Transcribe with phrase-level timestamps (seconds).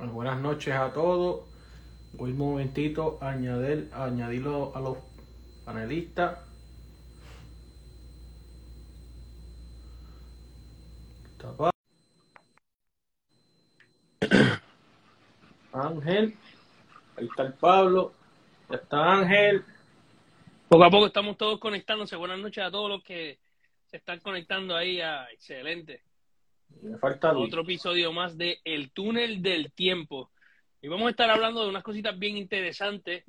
[0.00, 1.42] Bueno, buenas noches a todos.
[2.14, 4.96] Voy un momentito a añadir, añadirlo a los
[5.62, 6.38] panelistas.
[15.70, 16.34] Ángel.
[17.18, 18.14] Ahí está el Pablo.
[18.70, 19.62] Ya está Ángel.
[20.70, 22.16] Poco a poco estamos todos conectándose.
[22.16, 23.38] Buenas noches a todos los que
[23.84, 25.02] se están conectando ahí.
[25.02, 25.30] A...
[25.30, 26.09] Excelente.
[26.82, 27.48] Me falta Luis.
[27.48, 30.30] Otro episodio más de El Túnel del Tiempo.
[30.82, 33.24] Y vamos a estar hablando de unas cositas bien interesantes.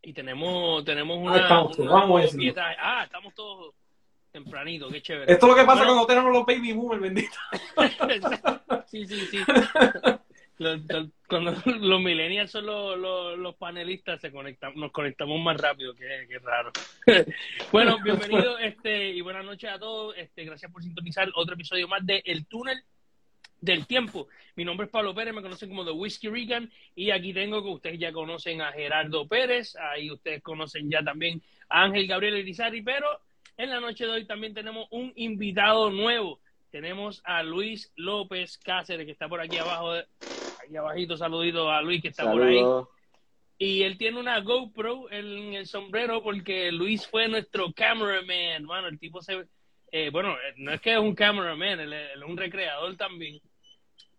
[0.00, 1.34] Y tenemos, tenemos una.
[1.34, 2.22] Ah, estamos, una- vamos
[2.80, 3.74] Ah, estamos todos
[4.30, 5.32] tempranito, qué chévere.
[5.32, 5.92] Esto es lo que pasa Bueno.
[5.94, 7.36] cuando tenemos los baby boomers, bendito.
[8.86, 9.38] sí, sí, sí.
[10.58, 15.56] Los- los- cuando los millennials son los, los- los panelistas, se conectan, nos conectamos más
[15.60, 16.72] rápido, que, que raro.
[17.72, 20.16] bueno, bienvenido este, y buenas noches a todos.
[20.16, 22.82] Este, gracias por sintonizar otro episodio más de El Túnel
[23.60, 24.28] del Tiempo.
[24.56, 27.68] Mi nombre es Pablo Pérez, me conocen como The Whiskey Regan, y aquí tengo que
[27.70, 32.82] ustedes ya conocen a Gerardo Pérez, ahí ustedes conocen ya también a Ángel Gabriel Irizarry,
[32.82, 33.06] pero
[33.56, 36.40] en la noche de hoy también tenemos un invitado nuevo.
[36.70, 39.94] Tenemos a Luis López Cáceres, que está por aquí abajo,
[40.64, 42.62] aquí abajito, saludito a Luis que está por ahí.
[43.58, 48.64] Y él tiene una GoPro en el sombrero porque Luis fue nuestro cameraman.
[48.66, 49.46] Bueno, el tipo se...
[49.90, 52.96] eh, bueno, eh, no es que es un cameraman, él es él es un recreador
[52.96, 53.40] también.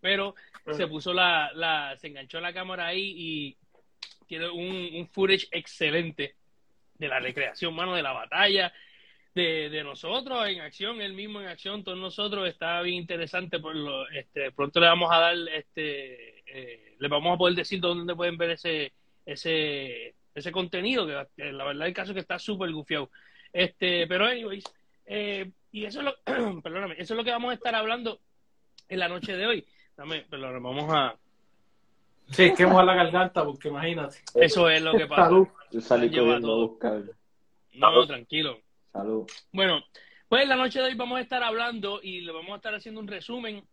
[0.00, 0.34] Pero
[0.72, 1.96] se puso la, la...
[1.96, 3.56] Se enganchó la cámara ahí y
[4.26, 6.36] tiene un, un footage excelente
[6.94, 8.72] de la recreación, mano, de la batalla,
[9.34, 13.58] de, de nosotros en acción, él mismo en acción, todos nosotros, está bien interesante.
[13.60, 17.80] Por lo, este, pronto le vamos a dar, este, eh, le vamos a poder decir
[17.80, 18.92] dónde pueden ver ese,
[19.24, 23.10] ese, ese contenido, que, que la verdad el caso es que está súper gufiado.
[23.52, 24.64] Este, pero anyways,
[25.06, 26.14] eh, y eso es lo,
[26.62, 28.20] perdóname, eso es lo que vamos a estar hablando
[28.88, 29.64] en la noche de hoy.
[29.96, 31.16] Dame, perdóname, vamos a,
[32.30, 34.18] Sí, es que mojar la garganta, porque imagínate.
[34.34, 35.24] eso es lo que pasa.
[35.24, 35.48] Salud.
[35.72, 37.02] Yo salí corriendo a buscar.
[37.74, 38.60] No, tranquilo.
[38.92, 39.26] Salud.
[39.52, 39.82] Bueno,
[40.28, 43.00] pues la noche de hoy vamos a estar hablando y le vamos a estar haciendo
[43.00, 43.64] un resumen,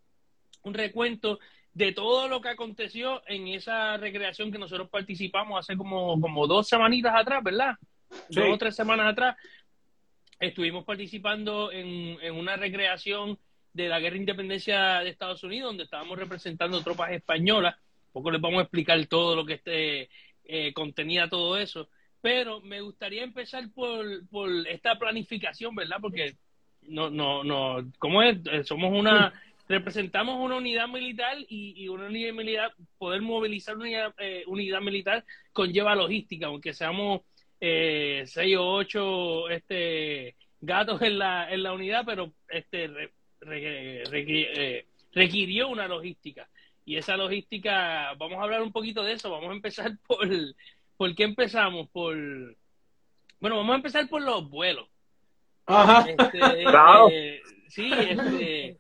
[0.63, 1.39] un recuento
[1.73, 6.67] de todo lo que aconteció en esa recreación que nosotros participamos hace como, como dos
[6.67, 7.75] semanitas atrás, ¿verdad?
[8.29, 8.39] Sí.
[8.39, 9.35] Dos o tres semanas atrás.
[10.39, 13.37] Estuvimos participando en, en una recreación
[13.73, 17.75] de la guerra de independencia de Estados Unidos, donde estábamos representando tropas españolas.
[18.07, 20.09] Un poco les vamos a explicar todo lo que este,
[20.45, 21.89] eh, contenía todo eso.
[22.21, 25.97] Pero me gustaría empezar por, por esta planificación, ¿verdad?
[26.01, 26.35] Porque
[26.81, 28.37] no, no, no, ¿cómo es?
[28.51, 29.33] Eh, Somos una,
[29.69, 34.81] representamos una unidad militar y, y una unidad militar, poder movilizar una unidad, eh, unidad
[34.81, 35.23] militar
[35.53, 37.21] conlleva logística, aunque seamos
[37.59, 43.13] eh, seis o ocho este, gatos en la, en la unidad, pero este re-
[43.45, 46.49] eh, requirió una logística.
[46.85, 50.27] Y esa logística, vamos a hablar un poquito de eso, vamos a empezar por,
[50.97, 51.89] ¿por qué empezamos?
[51.89, 52.15] Por,
[53.39, 54.87] bueno, vamos a empezar por los vuelos.
[55.65, 56.05] Ajá.
[56.09, 57.09] Este, Claro.
[57.11, 58.77] eh, sí, este,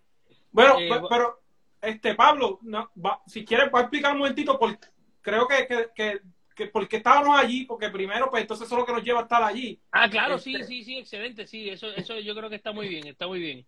[0.51, 1.39] Bueno, Eh, pe- va- pero,
[1.81, 4.77] este, Pablo, no, va- si quieres, voy a explicar un momentito, por,
[5.21, 6.19] creo que, que, que,
[6.55, 9.19] que por qué estábamos allí, porque primero, pues entonces eso es lo que nos lleva
[9.19, 9.79] a estar allí.
[9.91, 12.87] ah, claro, sí, Este- sí, sí, excelente, sí, eso, eso yo creo que está muy
[12.87, 13.65] bien, está muy bien.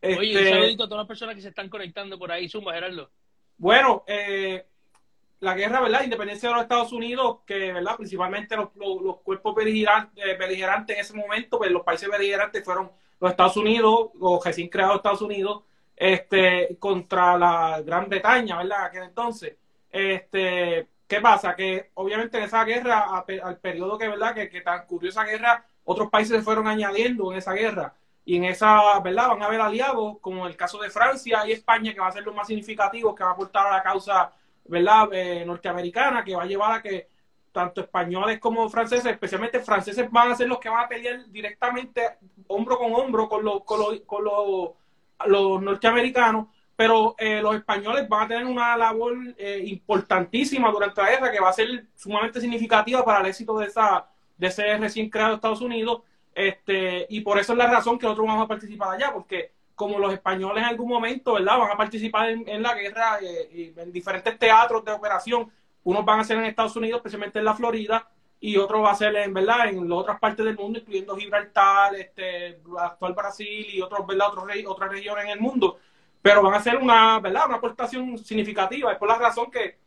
[0.00, 2.72] Oye, un Este, saludito a todas las personas que se están conectando por ahí, Zumba,
[2.74, 3.10] Gerardo.
[3.56, 4.64] Bueno, eh,
[5.40, 6.02] la guerra, ¿verdad?
[6.04, 7.96] Independencia de los Estados Unidos, que, ¿verdad?
[7.96, 12.64] Principalmente los, los- los cuerpos beligerantes, eh, beligerantes en ese momento, pues los países beligerantes
[12.64, 12.90] fueron
[13.20, 15.62] los Estados Unidos, los recién creados Estados Unidos,
[15.96, 18.84] este, contra la Gran Bretaña, ¿verdad?
[18.86, 19.56] Aquel entonces.
[19.90, 21.54] Este, ¿qué pasa?
[21.56, 24.34] Que obviamente en esa guerra, a al periodo que, ¿verdad?
[24.34, 27.94] Que, que transcurrió esa guerra, otros países se fueron añadiendo en esa guerra.
[28.24, 29.28] Y en esa, ¿verdad?
[29.28, 32.24] Van a haber aliados, como el caso de Francia y España, que va a ser
[32.24, 34.32] lo más significativo, que va a aportar a la causa,
[34.68, 35.08] ¿verdad?
[35.12, 37.08] Eh, norteamericana, que va a llevar a que
[37.52, 42.02] tanto españoles como franceses, especialmente franceses, van a ser los que van a pelear directamente
[42.46, 44.70] hombro con hombro con los, con los, con los,
[45.26, 46.46] los norteamericanos,
[46.76, 51.40] pero eh, los españoles van a tener una labor eh, importantísima durante la guerra que
[51.40, 54.06] va a ser sumamente significativa para el éxito de esa
[54.36, 56.02] de ese recién creado Estados Unidos
[56.32, 60.00] este y por eso es la razón que nosotros vamos a participar allá porque como
[60.00, 64.36] los españoles en algún momento verdad van a participar en, la guerra eh, en diferentes
[64.36, 65.48] teatros de operación.
[65.84, 68.10] Unos van a ser en Estados Unidos especialmente en la Florida
[68.40, 72.60] y otro va a ser en verdad en otras partes del mundo incluyendo Gibraltar este
[72.76, 75.78] actual Brasil y otros verdad otros otras regiones en el mundo.
[76.20, 78.90] Pero van a ser una verdad una aportación significativa.
[78.90, 79.78] Es por la razón que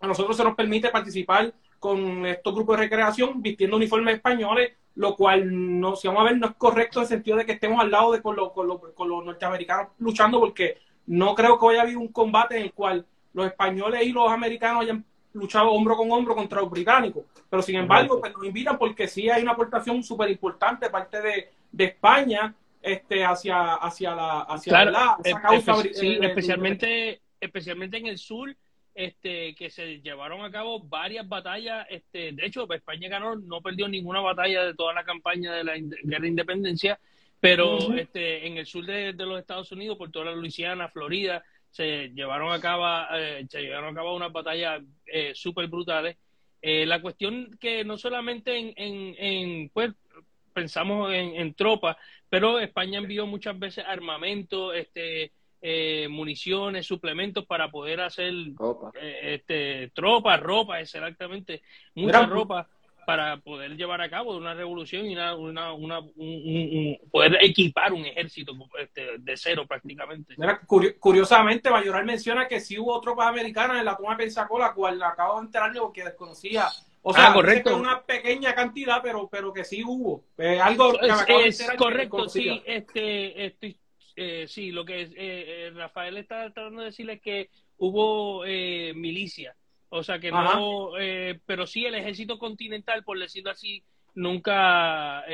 [0.00, 5.16] a nosotros se nos permite participar con estos grupos de recreación vistiendo uniformes españoles, lo
[5.16, 7.80] cual no, si vamos a ver, no es correcto en el sentido de que estemos
[7.80, 11.68] al lado de con, los- con los- con los norteamericanos luchando, porque no creo que
[11.68, 15.96] haya habido un combate en el cual los españoles y los americanos hayan luchado hombro
[15.96, 17.24] con hombro contra los británicos.
[17.48, 21.22] Pero sin embargo, pues, nos invitan porque sí hay una aportación súper importante de parte
[21.22, 25.74] de, de España este, hacia, hacia la, hacia la, esa causa.
[25.92, 28.56] sí, especialmente, especialmente en el sur,
[28.94, 31.86] este, que se llevaron a cabo varias batallas.
[31.90, 35.76] Este, de hecho, España ganó, no perdió ninguna batalla de toda la campaña de la
[35.76, 36.98] guerra de independencia,
[37.38, 42.08] pero este, en el sur de, los Estados Unidos, por toda la Luisiana, Florida, se
[42.08, 46.16] llevaron a cabo, eh, se llevaron a cabo unas batallas eh, súper brutales.
[46.60, 49.92] Eh, la cuestión que no solamente en, en, en pues,
[50.52, 51.96] pensamos en, en tropas,
[52.28, 58.32] pero España envió muchas veces armamento, este, eh, municiones, suplementos para poder hacer
[59.00, 61.62] eh, este, tropas, ropa, exactamente,
[61.94, 62.68] mucha ropa
[63.06, 66.00] para poder llevar a cabo una revolución y una, una, una
[67.10, 70.36] poder equipar un ejército este, de cero prácticamente.
[70.98, 75.40] curiosamente, Mayoral menciona que sí hubo tropas americanas en la toma de Pensacola, cual acabo
[75.40, 76.68] de enterarme porque desconocía
[77.02, 77.76] o sea, ah, correcto.
[77.76, 80.24] una pequeña cantidad, pero, pero que sí hubo.
[80.36, 83.76] Eh, algo que me es, correcto, sí, este, estoy,
[84.16, 88.92] eh, sí, lo que es, eh, eh, Rafael está tratando de decirle que hubo eh,
[88.94, 89.54] milicia,
[89.88, 90.92] o sea que no,
[91.46, 93.82] pero sí el ejército continental, por decirlo así,
[94.14, 95.24] nunca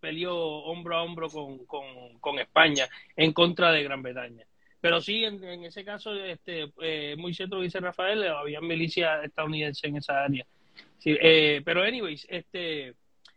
[0.00, 4.46] peleó hombro a hombro con, con, con, España en contra de Gran Bretaña.
[4.80, 6.72] Pero sí, en, en ese caso, este,
[7.16, 10.46] muy cierto dice Rafael, había milicia estadounidense en esa área.
[11.02, 12.94] Sí, eh, pero anyways, este eh,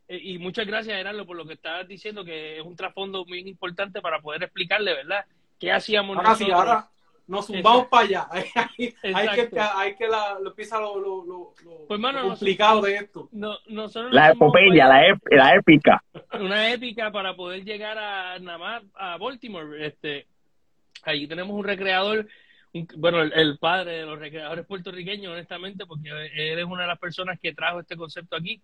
[0.08, 4.02] y muchas gracias Heraldo por lo que estabas diciendo que es un trasfondo muy importante
[4.02, 5.26] para poder explicarle, ¿verdad?
[5.60, 6.48] ¿Qué hacíamos ahora nosotros?
[6.48, 6.90] Sí, ahora
[7.28, 8.28] nos zumbamos para allá.
[8.32, 11.54] hay, que, hay que la, lo empieza lo, lo, lo,
[11.88, 13.30] pues, complicado de esto.
[13.32, 13.58] No,
[14.12, 16.04] la epopeya, la, la épica.
[16.40, 19.86] Una épica para poder llegar a nada más a Baltimore.
[19.86, 20.28] Este,
[21.04, 22.28] ahí tenemos un recreador
[22.98, 27.40] bueno, el, padre de los recreadores puertorriqueños, honestamente, porque él es una de las personas
[27.40, 28.62] que trajo este concepto aquí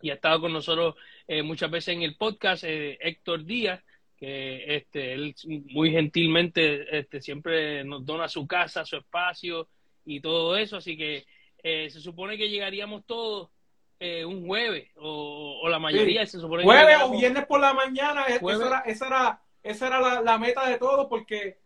[0.00, 0.94] y ha estado con nosotros
[1.26, 3.82] eh, muchas veces en el podcast, eh, Héctor Díaz,
[4.16, 5.34] que este, él
[5.72, 9.68] muy gentilmente este, siempre nos dona su casa, su espacio
[10.04, 11.24] y todo eso, así que
[11.62, 13.50] eh, se supone que llegaríamos todos
[14.00, 18.78] un jueves o, la mayoría se supone jueves o viernes por la mañana, esa era,
[18.86, 21.58] esa era, esa era la, la meta de todos porque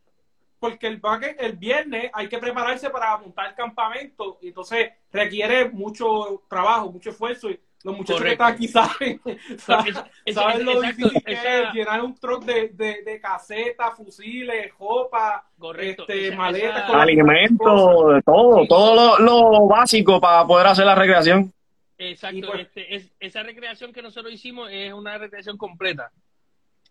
[0.63, 1.03] porque el,
[1.41, 7.11] el viernes hay que prepararse para montar el campamento y entonces requiere mucho trabajo, mucho
[7.11, 9.21] esfuerzo y los muchachos que están aquí saben,
[10.33, 15.45] saben, lo difícil que es llenar un truck de, de, de casetas, fusiles, ropa,
[15.79, 21.53] este, maletas, alimentos, todo, todo lo, básico para poder hacer la recreación.
[21.99, 26.11] Exacto, pues este, esa recreación que nosotros hicimos es una recreación completa.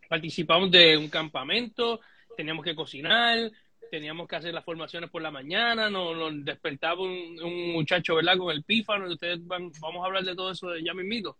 [0.09, 1.99] Participamos de un campamento,
[2.35, 3.51] teníamos que cocinar,
[3.91, 6.15] teníamos que hacer las formaciones por la mañana, nos,
[6.45, 8.37] despertaba un, muchacho, ¿verdad?
[8.37, 11.37] Con el pífano, y ustedes van, vamos a hablar de todo eso de ya mismito.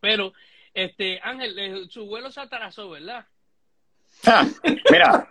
[0.00, 0.32] Pero,
[0.74, 3.24] este, Ángel, eh, su vuelo se atrasó, ¿verdad?
[4.26, 4.44] Ah,
[4.90, 5.30] mira,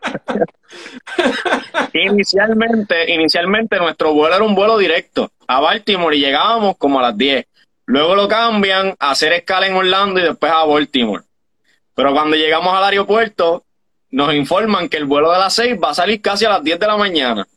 [1.93, 7.17] inicialmente, inicialmente nuestro vuelo era un vuelo directo a Baltimore y llegábamos como a las
[7.17, 7.45] 10.
[7.87, 11.23] Luego lo cambian a hacer escala en Orlando y después a Baltimore.
[11.93, 13.65] Pero cuando llegamos al aeropuerto,
[14.11, 16.79] nos informan que el vuelo de las 6 va a salir casi a las 10
[16.79, 17.47] de la mañana.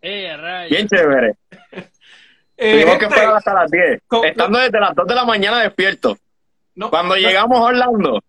[0.00, 1.34] Eh, Bien chévere.
[2.56, 6.18] eh, Tuvimos que esperar hasta las 10, estando desde las 2 de la mañana despierto.
[6.88, 8.22] Cuando llegamos a Orlando,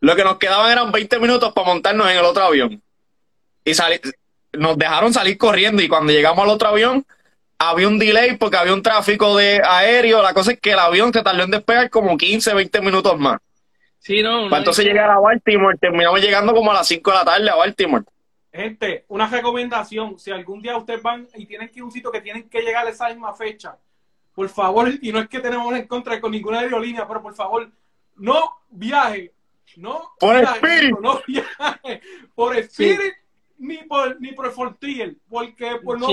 [0.00, 2.82] lo que nos quedaban eran 20 minutos para montarnos en el otro avión.
[3.64, 3.72] Y
[4.54, 7.04] nos dejaron salir corriendo y cuando llegamos al otro avión,
[7.58, 10.22] había un delay porque había un tráfico de aéreo.
[10.22, 13.38] La cosa es que el avión se tardó en despegar como 15, 20 minutos más.
[13.98, 14.48] Sí, no.
[14.48, 17.56] Para entonces llegar a Baltimore, terminamos llegando como a las 5 de la tarde a
[17.56, 18.04] Baltimore.
[18.52, 22.10] Gente, una recomendación, si algún día ustedes van y tienen que ir a un sitio
[22.10, 23.76] que tienen que llegar a esa misma fecha,
[24.34, 27.70] por favor, y no es que tenemos en contra con ninguna aerolínea, pero por favor,
[28.16, 29.32] no viaje,
[29.76, 32.00] no por viaje, no viaje,
[32.34, 33.14] por Spirit
[33.58, 36.06] ni por ni por Fortier, porque pues, no,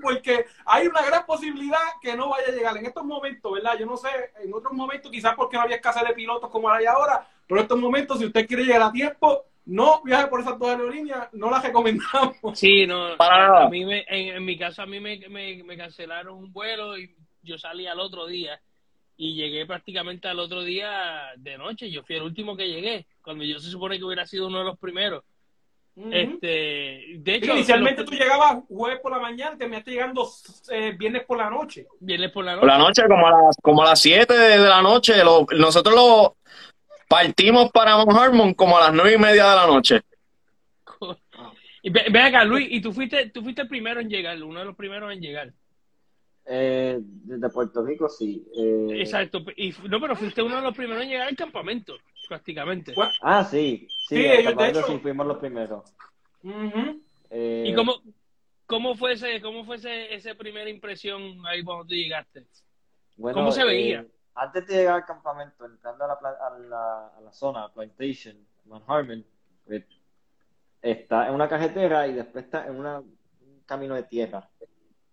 [0.00, 3.76] porque hay una gran posibilidad que no vaya a llegar en estos momentos, ¿verdad?
[3.78, 4.08] Yo no sé,
[4.42, 7.64] en otros momentos quizás porque no había escasez de pilotos como hay ahora, pero en
[7.64, 11.50] estos momentos si usted quiere llegar a tiempo, no viaje por esas dos aerolíneas, no
[11.50, 12.36] las recomendamos.
[12.54, 16.96] Sí, no, a mí me, en, mi caso a mí me, me, cancelaron un vuelo
[16.98, 18.60] y yo salí al otro día
[19.16, 23.44] y llegué prácticamente al otro día de noche, yo fui el último que llegué, cuando
[23.44, 25.24] yo se supone que hubiera sido uno de los primeros
[25.94, 30.26] este, de hecho, inicialmente tú llegabas jueves por la mañana, terminaste llegando
[30.70, 31.86] eh, viernes por la noche.
[32.00, 32.60] Viernes por la noche.
[32.60, 35.14] Por la noche, como a las, como a las 7 de, la noche.
[35.58, 36.36] nosotros lo
[37.08, 40.00] partimos para Mount Harmon como a las nueve y media de la noche.
[41.84, 44.66] Y ve, acá, Luis, y tú fuiste, tú fuiste el primero en llegar, uno de
[44.66, 45.52] los primeros en llegar.
[46.46, 48.46] Eh, desde Puerto Rico, sí.
[48.56, 49.44] Eh, Exacto.
[49.56, 51.96] Y, no, pero fuiste uno de los primeros en llegar al campamento,
[52.32, 52.94] prácticamente.
[53.20, 53.86] Ah, sí.
[54.08, 54.86] Sí, sí ellos, de hecho...
[54.86, 55.84] sí fuimos los primeros.
[57.28, 58.00] Eh, ¿Y cómo,
[58.64, 62.46] cómo fue, ese, cómo fue ese, esa primera impresión ahí cuando tú llegaste?
[63.20, 64.06] ¿Cómo se veía?
[64.34, 68.34] antes de llegar al campamento, entrando a la, a la, a la zona, Plantation,
[68.64, 69.22] Mount Harmon,
[70.80, 74.48] está en una carretera y después está en una, un camino de tierra.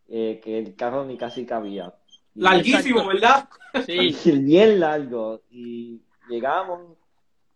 [0.07, 1.93] Eh, que el carro ni casi cabía.
[2.35, 3.49] Larguísimo, ¿verdad?
[3.85, 4.15] Sí.
[4.39, 5.41] Bien largo.
[5.51, 6.98] Y llegamos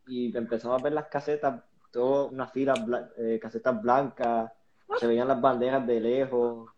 [0.08, 2.80] y empezamos a ver las casetas, todas unas filas,
[3.18, 4.52] eh, casetas blancas,
[4.98, 6.70] se veían las banderas de lejos,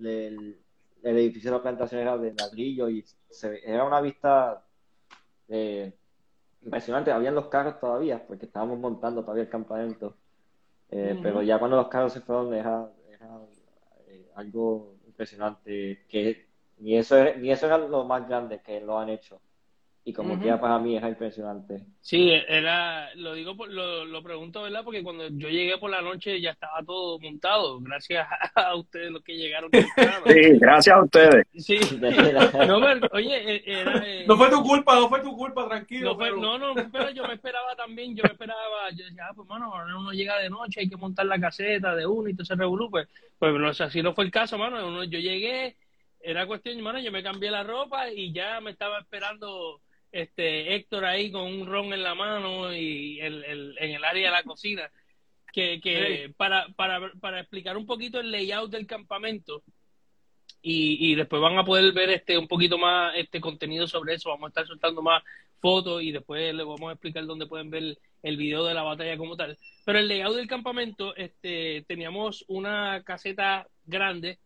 [0.00, 0.58] el,
[1.02, 4.62] edificio de la plantación era de ladrillo y se, era una vista
[5.48, 5.92] eh,
[6.62, 7.10] impresionante.
[7.10, 10.16] Habían los carros todavía, porque estábamos montando todavía el campamento.
[10.88, 13.38] Pero ya cuando los carros se fueron era, era
[14.34, 16.48] algo impresionante, que
[16.78, 19.40] ni eso, ni eso era lo más grande que lo han hecho.
[20.02, 21.84] Y como que para mí era impresionante.
[22.00, 24.82] Sí, era, lo digo, lo, lo pregunto, ¿verdad?
[24.82, 29.22] Porque cuando yo llegué por la noche ya estaba todo montado, gracias a ustedes los
[29.22, 29.70] que llegaron.
[29.70, 31.46] sí, gracias a ustedes.
[31.54, 31.78] Sí,
[32.66, 36.12] no, pero, oye, e, era, eh, no fue tu culpa, no fue tu culpa, tranquilo.
[36.12, 39.32] No, fue, no, no, pero yo me esperaba también, yo me esperaba, yo decía, ah,
[39.36, 42.44] pues mano, uno llega de noche, hay que montar la caseta de uno y todo
[42.44, 43.06] ese revolú, pues,
[43.38, 45.76] pues no, así no fue el caso, mano, yo llegué,
[46.22, 51.04] era cuestión, mano, yo me cambié la ropa y ya me estaba esperando este Héctor
[51.04, 54.42] ahí con un ron en la mano y el, el, en el área de la
[54.42, 54.90] cocina.
[55.52, 59.64] Que, que para, para, para explicar un poquito el layout del campamento
[60.62, 64.28] y, y después van a poder ver este un poquito más este contenido sobre eso.
[64.28, 65.24] Vamos a estar soltando más
[65.58, 69.16] fotos y después les vamos a explicar dónde pueden ver el video de la batalla
[69.16, 69.58] como tal.
[69.84, 74.38] Pero el layout del campamento, este, teníamos una caseta grande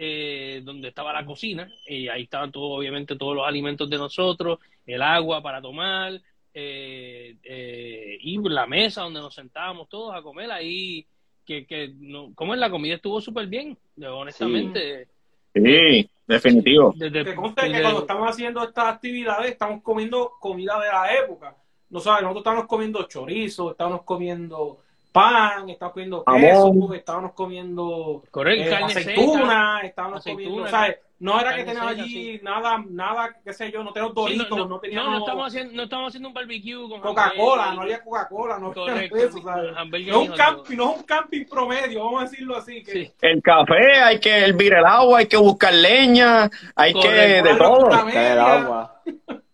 [0.00, 4.60] eh, donde estaba la cocina, y ahí estaban todo, obviamente todos los alimentos de nosotros,
[4.86, 6.12] el agua para tomar,
[6.54, 11.04] eh, eh, y la mesa donde nos sentábamos todos a comer ahí,
[11.44, 15.08] que, que no, comer la comida estuvo súper bien, honestamente.
[15.52, 16.94] Sí, definitivo.
[16.96, 21.56] que conste que cuando estamos haciendo estas actividades estamos comiendo comida de la época.
[21.90, 28.70] No sabes, nosotros estamos comiendo chorizo, estamos comiendo pan, estábamos comiendo queso, estábamos comiendo Correcto,
[28.70, 30.98] eh, aceituna, estábamos comiendo, ¿sabes?
[31.20, 34.78] No era que teníamos allí nada, nada, qué sé yo, no teníamos doritos, no, no,
[34.78, 35.06] teníamos...
[35.06, 38.72] No, no estamos haciendo, no estamos haciendo un barbecue con Coca-Cola, no había Coca-Cola, no
[38.72, 39.72] Correcto, eso, ¿sabes?
[39.74, 42.84] No es, un camping, no es un camping promedio, vamos a decirlo así.
[42.84, 42.92] Que...
[42.92, 43.12] Sí.
[43.20, 47.16] El café, hay que hervir el agua, hay que buscar leña, hay Correcto.
[47.16, 48.08] que de todo.
[48.08, 49.02] El agua.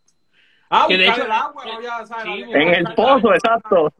[0.76, 1.64] Ah, que de hecho, el agua,
[2.26, 3.92] en el pozo, exacto.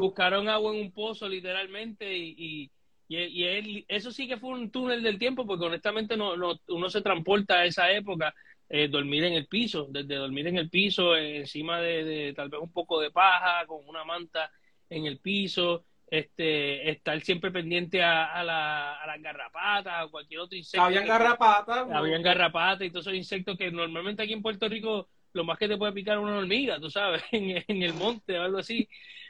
[0.00, 2.68] Buscaron, agua en un pozo, literalmente, y,
[3.06, 6.90] y, y, eso sí que fue un túnel del tiempo, porque honestamente no, no uno
[6.90, 8.34] se transporta a esa época,
[8.68, 12.60] eh, dormir en el piso, desde dormir en el piso, eh, encima de, tal vez
[12.60, 14.50] un poco de paja, con una manta
[14.88, 20.40] en el piso, este, estar siempre pendiente a, a, la, a las garrapatas, o cualquier
[20.40, 20.84] otro insecto.
[20.84, 21.88] Habían garrapatas.
[21.92, 25.68] Habían garrapatas y todos esos insectos que normalmente aquí en Puerto Rico lo más que
[25.68, 28.88] te puede picar una hormiga, tú sabes, en, en el monte o algo así.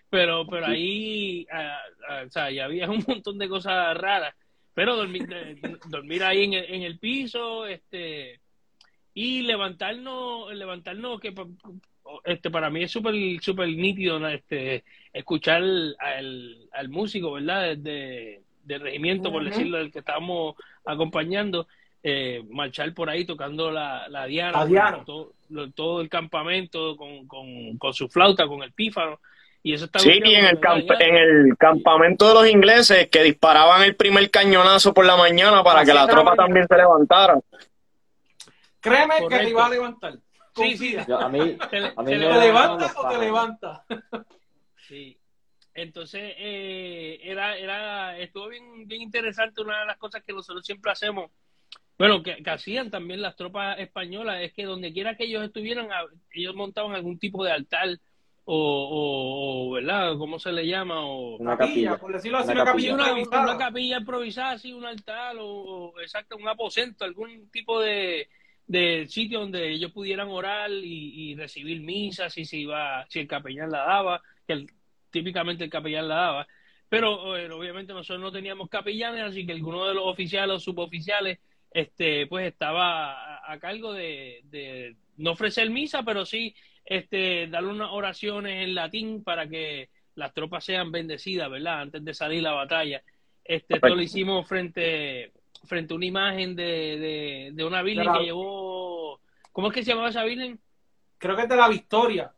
[0.09, 1.78] Pero, pero ahí, ah,
[2.09, 4.35] ah, o sea, ya había un montón de cosas raras.
[4.75, 5.28] Pero dormir,
[5.88, 8.40] dormir ahí en el, en el piso, este,
[9.14, 11.35] y levantarnos, levantarnos, que
[12.25, 17.76] este, para mí es súper super nítido este, escuchar al, al músico, ¿verdad?
[17.76, 20.54] De, del regimiento, por decirlo, del que estábamos
[20.85, 21.66] acompañando,
[22.02, 28.47] eh, marchar por ahí tocando la, la diana, todo, el campamento con, con, su flauta,
[28.47, 29.21] con el pífaro.
[29.62, 30.59] Y eso está sí, y en el,
[31.00, 35.85] en el campamento de los ingleses que disparaban el primer cañonazo por la mañana para
[35.85, 37.38] que la tropa también se levantara.
[38.80, 40.14] Créeme que te iba a levantar.
[40.57, 40.97] Sí, sí.
[40.97, 41.80] a mí, ¿Te,
[42.16, 43.85] levanta o te levanta?
[44.88, 45.19] Sí.
[45.75, 49.61] Entonces, eh, era, era, estuvo bien, bien interesante.
[49.62, 51.30] Una de las cosas que nosotros siempre hacemos
[52.00, 55.87] bueno, que, hacían también las tropas españolas es que donde quiera que ellos estuvieran,
[56.33, 57.90] ellos montaban algún tipo de altar
[58.47, 60.16] o, o ¿verdad?
[60.16, 61.04] ¿Cómo se le llama?
[61.04, 63.42] O, una capilla, por decirlo así, una, capilla, improvisada.
[63.42, 68.30] Una, capilla improvisada, así, un altar o, exacto, un aposento, algún tipo de,
[68.66, 73.71] de sitio donde ellos pudieran orar y, recibir misas si se iba, si el capellán
[73.71, 74.64] la daba, que
[75.11, 76.49] típicamente el capellán la daba.
[76.88, 81.40] Pero eh, obviamente nosotros no teníamos capellanes, así que alguno de los oficiales o suboficiales
[81.70, 88.64] este, pues estaba a, cargo de, no ofrecer misa, pero sí este, darle unas oraciones
[88.64, 91.82] en latín para que las tropas sean bendecidas, ¿verdad?
[91.82, 93.02] Antes de salir la batalla.
[93.44, 95.32] Este, esto lo hicimos frente,
[95.64, 99.20] frente a una imagen de, de, una virgen que llevó.
[99.52, 100.60] ¿Cómo es que se llamaba esa virgen?
[101.18, 102.32] Creo que es de la Victoria.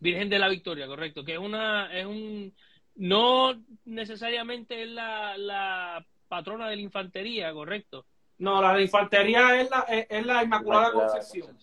[0.00, 1.24] Virgen de la Victoria, correcto.
[1.24, 1.92] Que es una.
[1.96, 2.52] es un
[2.96, 3.54] No
[3.84, 8.06] necesariamente es la, la patrona de la infantería, correcto.
[8.38, 11.56] No, la de infantería es la, es, la Inmaculada Concepción.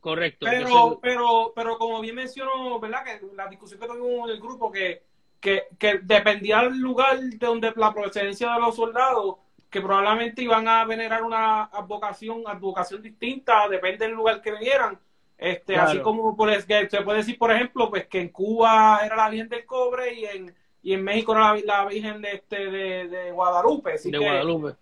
[0.00, 0.46] Correcto.
[0.48, 3.04] Pero, pero, pero como bien mencionó, ¿verdad?
[3.04, 5.02] Que la discusión que tuvimos en el grupo, que,
[5.40, 9.36] que, que dependía del lugar de donde la procedencia de los soldados,
[9.70, 14.98] que probablemente iban a venerar una advocación, advocación distinta, depende del lugar que vinieran.
[15.38, 19.16] Este, así como pues, que se puede decir, por ejemplo, pues que en Cuba era
[19.16, 23.08] la Virgen del Cobre y en, y en México era la, Virgen de este de,
[23.08, 23.96] de Guadalupe.
[23.98, 24.74] de Guadalupe.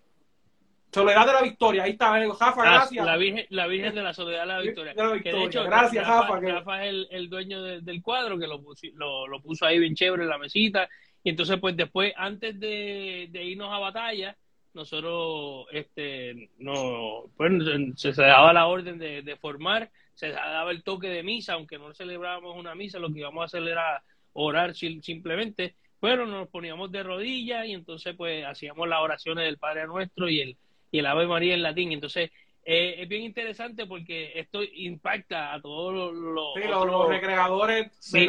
[0.91, 3.05] Soledad de la Victoria, ahí está, Jafa, ah, gracias.
[3.05, 4.93] La Virgen, la Virgen de la Soledad de la Victoria.
[4.93, 6.41] de hecho, gracias, Jafa.
[6.41, 10.29] Jafa, es el, dueño del cuadro que lo puso, lo, puso ahí bien chévere en
[10.29, 10.89] la mesita.
[11.23, 14.35] Y entonces, pues después, antes de, irnos a batalla,
[14.73, 17.53] nosotros, este, no, pues
[17.95, 22.57] se, daba la orden de, formar, se daba el toque de misa, aunque no celebrábamos
[22.57, 25.75] una misa, lo que íbamos a hacer era orar simplemente.
[26.01, 30.41] Pero nos poníamos de rodillas y entonces, pues, hacíamos las oraciones del Padre Nuestro y
[30.41, 30.57] el
[30.91, 31.91] y el Ave María en latín.
[31.91, 32.31] Entonces,
[32.63, 38.27] eh, es bien interesante porque esto impacta a todos los, los, recreadores sí,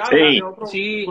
[0.71, 1.07] sí,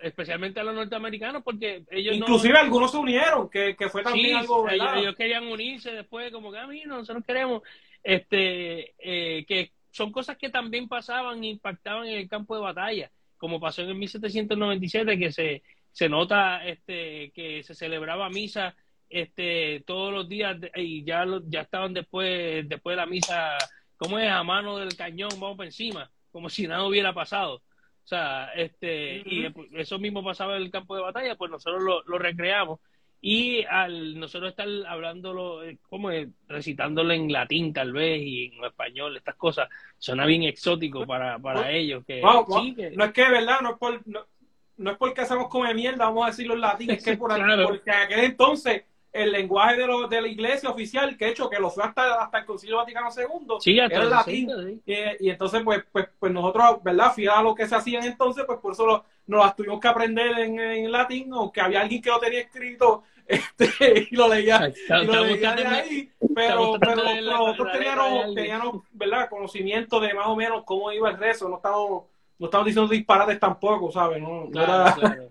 [0.00, 5.16] especialmente a los norteamericanos porque ellos inclusive algunos se unieron que, fue también algo ellos,
[5.16, 7.62] querían unirse después como que a mí nosotros queremos
[8.04, 13.10] este eh, que son cosas que también pasaban e impactaban en el campo de batalla
[13.36, 18.76] como pasó en el 1797 que se se nota este que se celebraba misa
[19.08, 23.56] este todos los días y ya ya estaban después después de la misa
[23.96, 27.54] como es a mano del cañón vamos por encima como si nada hubiera pasado.
[27.54, 32.18] O sea este y eso mismo pasaba en el campo de batalla pues nosotros lo,
[32.18, 32.78] recreamos.
[33.22, 36.10] Y al nosotros estar hablándolo eh, como
[36.46, 41.72] recitándolo en latín tal vez y en español estas cosas suena bien exótico para, para
[41.72, 46.04] ellos que, no es que verdad no es por no, es porque hacemos come mierda
[46.04, 47.30] vamos a decirlo en latín es que por
[47.66, 51.70] porque aquel entonces el lenguaje de, lo, de la iglesia oficial, que hecho que lo
[51.70, 54.82] fue hasta, hasta el Concilio Vaticano II, sí, era el latín.
[54.84, 57.14] y, entonces, pues, pues, pues nosotros, ¿verdad?
[57.14, 60.38] Fiel a lo que se hacía entonces, pues por eso nos las tuvimos que aprender
[60.38, 65.04] en, en latín, que había alguien que lo tenía escrito este, y lo leía, y
[65.04, 69.28] lo leía de ahí, pero, pero, nosotros teníamos, teníamos, ¿verdad?
[69.28, 72.04] Conocimiento de más o menos cómo iba el rezo, no estamos,
[72.38, 74.22] no estamos diciendo disparates tampoco, ¿sabes?
[74.22, 75.30] No, claro,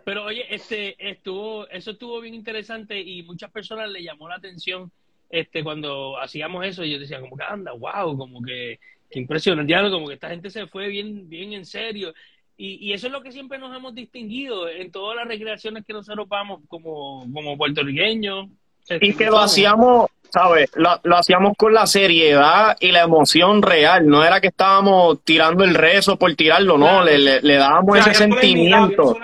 [0.05, 4.91] Pero oye, este estuvo, eso estuvo bien interesante y muchas personas le llamó la atención
[5.29, 8.79] este cuando hacíamos eso y yo decía como que anda, wow, como que,
[9.11, 12.15] impresionante, como que esta gente se fue bien, bien en serio.
[12.57, 15.93] Y, y, eso es lo que siempre nos hemos distinguido en todas las recreaciones que
[15.93, 18.49] nosotros vamos como, como puertorriqueños,
[18.89, 20.71] y que lo hacíamos, ¿sabes?
[20.75, 24.07] Lo, hacíamos con la seriedad y la emoción real.
[24.07, 27.05] No era que estábamos tirando el rezo por tirarlo, no.
[27.05, 29.17] Le, le, dábamos ese sentimiento.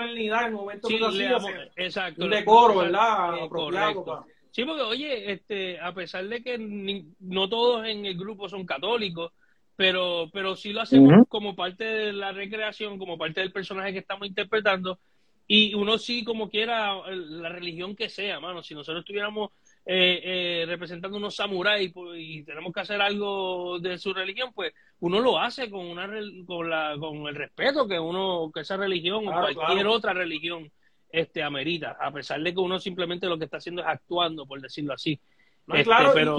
[1.75, 2.23] exacto.
[2.23, 3.31] Un decoro, ¿verdad?
[4.51, 6.57] Sí, porque oye, este, a pesar de que
[7.19, 9.31] no todos en el grupo son católicos,
[9.75, 13.99] pero, pero sí lo hacemos como parte de la recreación, como parte del personaje que
[13.99, 14.99] estamos interpretando,
[15.47, 18.63] y uno sí, como quiera, la religión que sea, mano.
[18.63, 19.51] Si nosotros estuviéramos
[19.85, 24.73] eh, eh, representando unos samuráis pues, y tenemos que hacer algo de su religión, pues
[25.01, 26.09] uno lo hace con una
[26.45, 30.71] con, la, con el respeto que uno que esa religión o cualquier otra religión
[31.09, 34.61] este amerita, a pesar de que uno simplemente lo que está haciendo es actuando, por
[34.61, 35.19] decirlo así.
[35.67, 36.37] Este, claro, pero...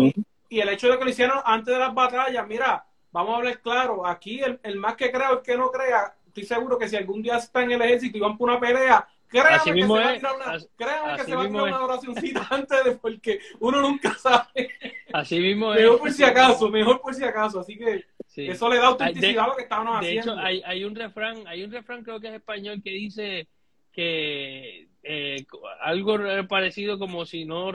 [0.49, 3.61] y, el hecho de que lo hicieron antes de las batallas, mira, vamos a hablar
[3.61, 6.89] claro, aquí el, el más que crea o el que no crea, estoy seguro que
[6.89, 9.89] si algún día está en el ejército y van por una pelea, créanme que se
[9.89, 13.81] va a una, créanme que se va a tirar una oracióncita antes de porque uno
[13.81, 14.71] nunca sabe.
[15.13, 15.83] Así mismo es.
[15.83, 18.05] Mejor por si acaso, mejor por si acaso, así que
[18.37, 20.35] eso le da autenticidad a lo que estábamos haciendo.
[20.35, 23.47] De hecho, hay, hay un refrán, hay un refrán creo que es español que dice
[23.93, 25.47] que eh,
[25.83, 26.19] algo
[26.49, 27.71] parecido como si no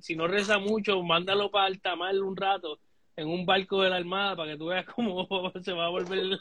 [0.00, 2.80] si no reza mucho, mándalo para alta mar un rato
[3.16, 5.28] en un barco de la Armada para que tú veas cómo
[5.62, 6.38] se va a volver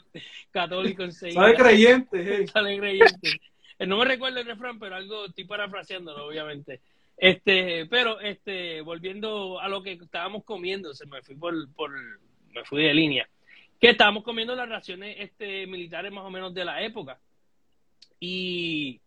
[0.51, 1.41] católico enseguida.
[1.41, 3.29] Sale creyente, Sale creyente.
[3.77, 6.81] Eh, no me recuerdo el refrán, pero algo estoy parafraseándolo, obviamente.
[7.17, 12.63] Este, pero este, volviendo a lo que estábamos comiendo, se me fui por, por me
[12.65, 13.29] fui de línea.
[13.79, 17.19] Que estábamos comiendo las raciones este, militares más o menos de la época.
[18.19, 19.01] Y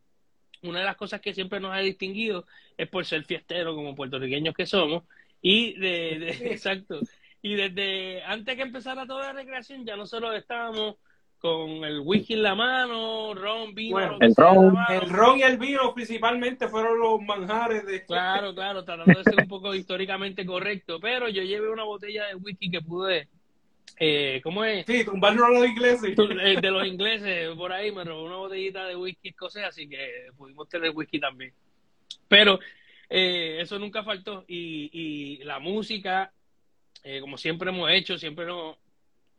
[0.63, 2.47] una de las cosas que siempre nos ha distinguido
[2.77, 5.05] es por ser fiestero como puertorriqueños que somos.
[5.41, 7.01] Y de, de exacto
[7.45, 10.97] y desde antes que empezara toda la recreación ya nosotros estábamos
[11.39, 14.17] con el whisky en la mano, ron, vino.
[14.19, 14.75] el, ron.
[14.89, 18.03] el ron y el vino principalmente fueron los manjares de...
[18.07, 22.35] Claro, claro, tratando de ser un poco históricamente correcto, pero yo llevé una botella de
[22.37, 23.29] whisky que pude...
[24.01, 24.87] Eh, ¿Cómo es?
[24.87, 26.19] Sí, tumbarnos a los ingleses.
[26.19, 30.29] Eh, de los ingleses, por ahí me robó una botellita de whisky escocés, así que
[30.35, 31.53] pudimos tener whisky también.
[32.27, 32.59] Pero
[33.11, 34.47] eh, eso nunca faltó.
[34.49, 36.33] Y, y la música,
[37.05, 38.77] eh, como siempre hemos hecho, siempre nos,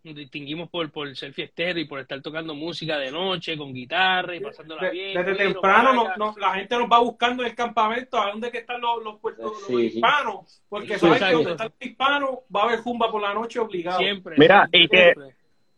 [0.03, 4.39] distinguimos por, por ser fiestero y por estar tocando música de noche con guitarra y
[4.39, 5.15] pasándola bien.
[5.15, 9.03] Desde temprano la gente nos va buscando en el campamento a dónde que están los,
[9.03, 13.33] los, hispanos, porque saben que donde están los hispanos va a haber jumba por la
[13.33, 13.97] noche obligado.
[13.97, 14.35] Siempre.
[14.37, 15.13] Mira, y que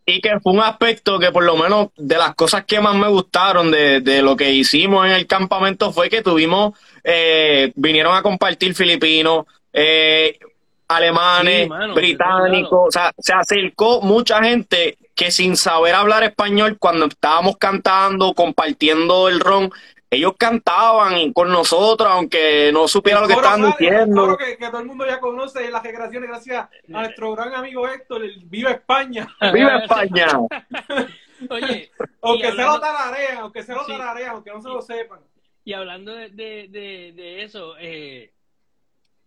[0.10, 3.10] y que fue un aspecto que por lo menos de las cosas que más me
[3.10, 8.22] gustaron de, de lo que hicimos en el campamento fue que tuvimos, eh, vinieron a
[8.22, 10.40] compartir filipinos, eh,
[10.88, 17.58] alemanes, británicos, o sea, se acercó mucha gente que sin saber hablar español, cuando estábamos
[17.58, 19.72] cantando, compartiendo el ron,
[20.10, 24.38] ellos cantaban con nosotros, aunque no supieran lo que estaban diciendo.
[24.38, 28.24] que, que, todo el mundo ya conoce las generaciones gracias a nuestro gran amigo Héctor,
[28.24, 29.28] el Viva España.
[29.54, 30.28] ¡Viva España!
[31.50, 35.20] Oye, aunque se lo tararean, aunque se lo tararean, aunque no se lo sepan.
[35.64, 38.32] Y hablando de, de, de, eso, eh,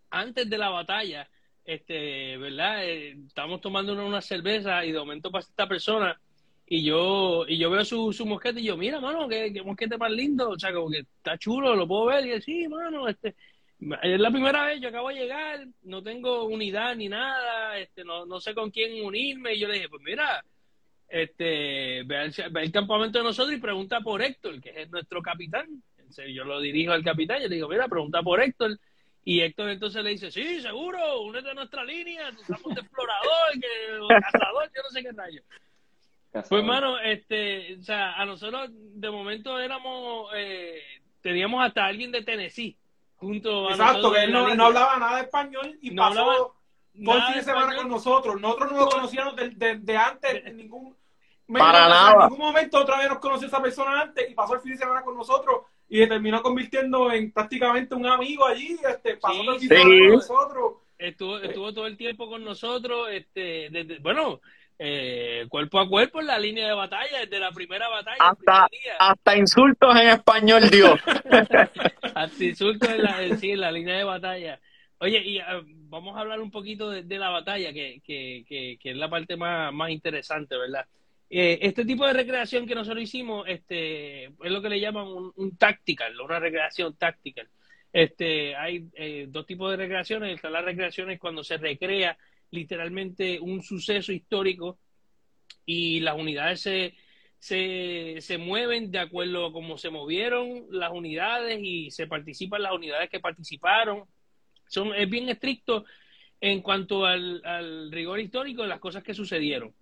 [0.09, 1.29] antes de la batalla,
[1.65, 2.85] este, ¿verdad?
[2.85, 6.19] Eh, estamos tomando una cerveza y de momento pasa esta persona
[6.65, 10.11] y yo y yo veo su, su mosquete y yo, mira, mano, qué, mosquete más
[10.11, 13.35] lindo, o sea, como que está chulo, lo puedo ver y yo, sí, mano, este
[14.03, 18.25] es la primera vez, yo acabo de llegar, no tengo unidad ni nada, este no,
[18.25, 20.43] no sé con quién unirme y yo le dije, pues mira,
[21.09, 25.67] este ve, el, campamento de nosotros y pregunta por Héctor, que es nuestro capitán.
[26.33, 28.79] yo lo dirijo al capitán y le digo, mira, pregunta por Héctor
[29.23, 33.51] y Héctor entonces le dice, sí, seguro, únete a nuestra línea, tú somos de explorador,
[33.53, 35.41] que, cazador, yo no sé qué rayo.
[36.31, 40.81] Pues, hermano, este, o sea, a nosotros de momento éramos, eh,
[41.21, 42.77] teníamos hasta alguien de Tennessee
[43.17, 46.55] junto a Exacto, que él no, no, hablaba nada de español y pasó
[47.05, 48.39] todo el fin de semana con nosotros.
[48.39, 50.95] Nosotros no lo conocíamos de, de, antes, en ningún,
[51.47, 52.13] Para nada.
[52.13, 54.77] en ningún momento otra vez nos conoció esa persona antes y pasó el fin de
[54.79, 59.67] semana con nosotros y se terminó convirtiendo en prácticamente un amigo allí, este, pasó sí,
[59.67, 60.73] con nosotros.
[60.97, 64.39] Estuvo, estuvo todo el tiempo con nosotros, este, desde, bueno,
[64.79, 68.15] eh, cuerpo a cuerpo en la línea de batalla, desde la primera batalla.
[68.19, 70.97] Hasta, hasta insultos en español, Dios.
[72.15, 74.61] hasta insultos en la, en la línea de batalla.
[74.99, 78.91] Oye, y ah, vamos a hablar un poquito de, la batalla, que, que, que, que,
[78.91, 80.85] es la parte más, más interesante, ¿verdad?
[81.33, 85.55] Eh, este tipo de recreación que nosotros hicimos este, es lo que le llaman un,
[85.55, 87.47] tactical, una recreación tactical.
[87.93, 90.35] Este, hay eh, dos tipos de recreaciones.
[90.35, 92.17] Están las recreaciones cuando se recrea
[92.49, 94.77] literalmente un suceso histórico
[95.65, 96.95] y las unidades se,
[97.39, 102.73] se, se mueven de acuerdo a cómo se movieron las unidades y se participan las
[102.73, 104.03] unidades que participaron.
[104.67, 105.85] Son, es bien estricto
[106.41, 109.73] en cuanto al rigor histórico de las cosas que sucedieron.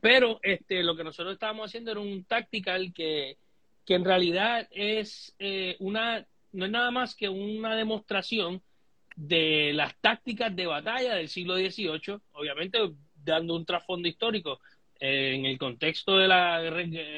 [0.00, 3.36] Pero este, lo que nosotros estábamos haciendo era un tactical que,
[3.84, 8.62] que en realidad es eh, una, no es nada más que una demostración
[9.16, 12.78] de las tácticas de batalla del siglo XVIII, obviamente
[13.14, 14.60] dando un trasfondo histórico.
[14.98, 16.60] Eh, en el contexto de la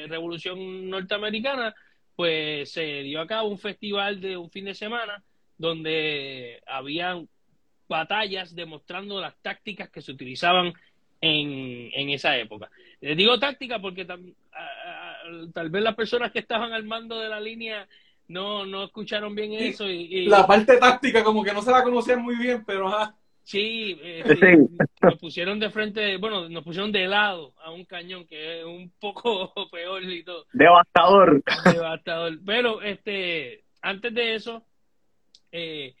[0.07, 1.75] Revolución Norteamericana,
[2.15, 5.23] pues se dio a cabo un festival de un fin de semana
[5.57, 7.27] donde habían
[7.87, 10.73] batallas demostrando las tácticas que se utilizaban
[11.23, 12.69] en, en esa época.
[12.99, 17.87] Les digo táctica porque tal vez las personas que estaban al mando de la línea
[18.27, 19.89] no, no escucharon bien eso.
[19.89, 22.91] Y, La parte táctica como que no se la conocían muy bien, pero...
[23.45, 24.23] Sí, eh,
[25.01, 28.91] nos pusieron de frente, bueno, nos pusieron de lado a un cañón que es un
[28.99, 30.45] poco peor y todo.
[30.51, 31.41] Devastador.
[31.65, 32.39] Devastador.
[32.45, 34.65] Pero, este, antes de eso,
[35.51, 35.93] eh,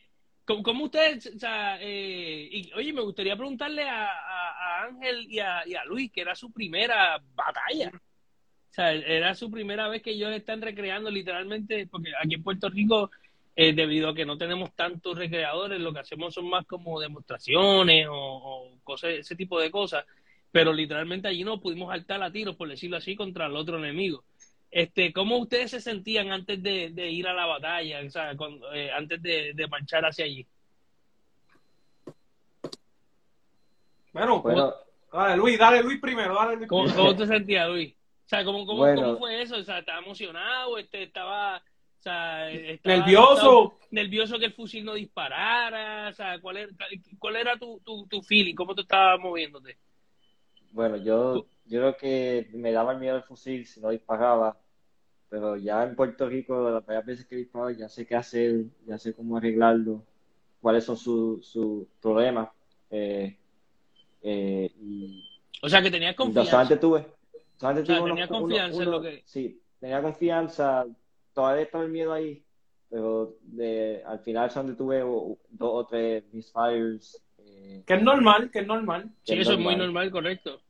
[0.45, 6.11] ¿Cómo, ustedes, o sea, eh, y, oye, me gustaría preguntarle a, Ángel y a, Luis,
[6.11, 7.91] que era su primera batalla.
[7.93, 12.69] O sea, era su primera vez que ellos están recreando literalmente, porque aquí en Puerto
[12.69, 13.09] Rico,
[13.55, 18.07] eh, debido a que no tenemos tantos recreadores, lo que hacemos son más como demostraciones
[18.09, 20.05] o, cosas, ese tipo de cosas.
[20.51, 24.25] Pero literalmente allí no pudimos saltar a tiros, por decirlo así, contra el otro enemigo.
[24.73, 28.31] Este, ¿Cómo ustedes se sentían antes de, ir a la batalla, o sea,
[28.73, 30.47] eh, antes de, marchar hacia allí?
[34.11, 34.43] Bueno,
[35.11, 37.93] dale Luis, dale Luis primero, dale Luis ¿Cómo, ¿Cómo, te sentías, Luis?
[37.93, 39.57] O sea, ¿cómo, cómo, fue eso?
[39.57, 40.79] O sea, ¿estaba emocionado?
[40.79, 42.47] Este, ¿Estaba, o sea,
[42.83, 43.77] nervioso?
[43.91, 46.09] nervioso que el fusil no disparara?
[46.09, 46.71] O sea, ¿cuál era,
[47.19, 48.55] cuál era tu, tu, tu feeling?
[48.55, 49.77] ¿Cómo te estabas moviéndote?
[50.71, 54.57] Bueno, yo, yo creo que me daba el miedo el fusil si no disparaba,
[55.33, 58.65] pero ya en Puerto Rico, las varias veces que he disparado, ya sé qué hacer,
[58.85, 60.03] ya sé cómo arreglarlo,
[60.61, 62.49] cuáles son sus su problemas.
[62.91, 63.35] Eh,
[64.21, 65.27] eh, y,
[65.59, 66.51] o sea, que tenía confianza.
[66.51, 67.07] Solamente tuve.
[67.57, 69.23] Solamente tuve tenía confianza en lo que.
[69.25, 70.85] Sí, tenía confianza.
[71.33, 72.43] Todavía estaba el miedo ahí,
[72.91, 77.23] pero de, al final solamente tuve dos o tres misfires.
[77.39, 79.09] Eh, que es normal, que es normal.
[79.23, 80.61] Sí, eso es muy normal, correcto.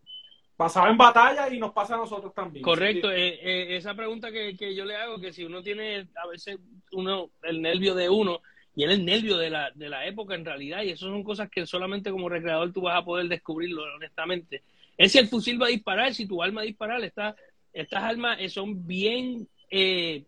[0.63, 2.63] Pasaba en batalla y nos pasa a nosotros también.
[2.63, 6.25] Correcto, eh, eh, esa pregunta que, que, yo le hago, que si uno tiene a
[6.25, 6.57] veces
[6.93, 8.39] uno el nervio de uno,
[8.73, 11.49] y era el nervio de la, de la época en realidad, y eso son cosas
[11.49, 14.63] que solamente como recreador tú vas a poder descubrirlo honestamente.
[14.97, 17.35] Es si el fusil va a disparar, si tu arma va a disparar, está,
[17.73, 20.23] estas armas son bien, eh,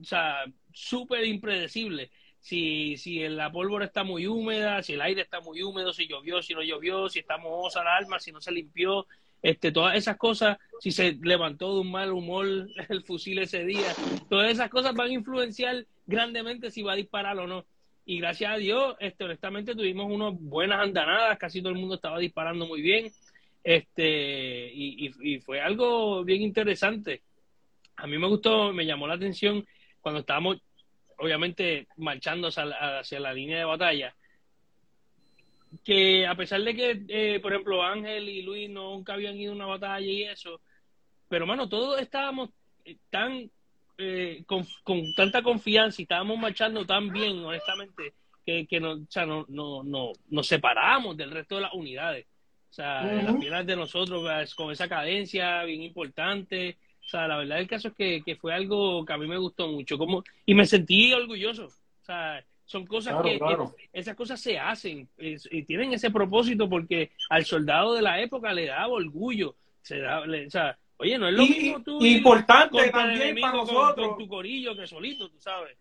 [0.00, 2.10] o sea, súper impredecibles.
[2.40, 6.42] Si, si la pólvora está muy húmeda, si el aire está muy húmedo, si llovió,
[6.42, 9.06] si no llovió, si está mohosa la arma, si no se limpió,
[9.42, 12.46] este, todas esas cosas, si se levantó de un mal humor
[12.88, 13.94] el fusil ese día,
[14.28, 17.64] todas esas cosas van a influenciar grandemente si va a disparar o no.
[18.04, 22.18] Y gracias a Dios, este, honestamente tuvimos unas buenas andanadas, casi todo el mundo estaba
[22.18, 23.12] disparando muy bien,
[23.62, 27.22] este, y, y, fue algo bien interesante.
[27.96, 29.64] A mí me gustó, me llamó la atención
[30.00, 30.62] cuando estábamos,
[31.18, 34.14] obviamente, marchando hacia la línea de batalla,
[35.84, 39.56] que a pesar de que, eh, por ejemplo, Ángel y Luis nunca habían ido a
[39.56, 40.60] una batalla y eso,
[41.28, 42.50] pero mano, todos estábamos
[42.84, 43.50] eh, tan
[43.98, 44.64] eh, con,
[45.14, 49.82] tanta confianza y estábamos marchando tan bien, honestamente, que, que no, o sea, no, no,
[49.84, 52.26] no, nos separamos del resto de las unidades.
[52.70, 56.78] O sea, las piernas de nosotros pues, con esa cadencia bien importante.
[57.04, 59.38] O sea, la verdad del caso es que, que fue algo que a mí me
[59.38, 59.98] gustó mucho.
[59.98, 61.66] Como, y me sentí orgulloso.
[61.66, 63.40] O sea, son cosas que,
[63.92, 68.66] esas cosas se hacen y tienen ese propósito porque al soldado de la época le
[68.66, 69.56] daba orgullo.
[69.82, 71.98] Se da, o sea, oye, no es lo mismo tú.
[72.06, 74.10] Importante también para nosotros.
[74.10, 75.76] Con, tu corillo que solito, tú sabes.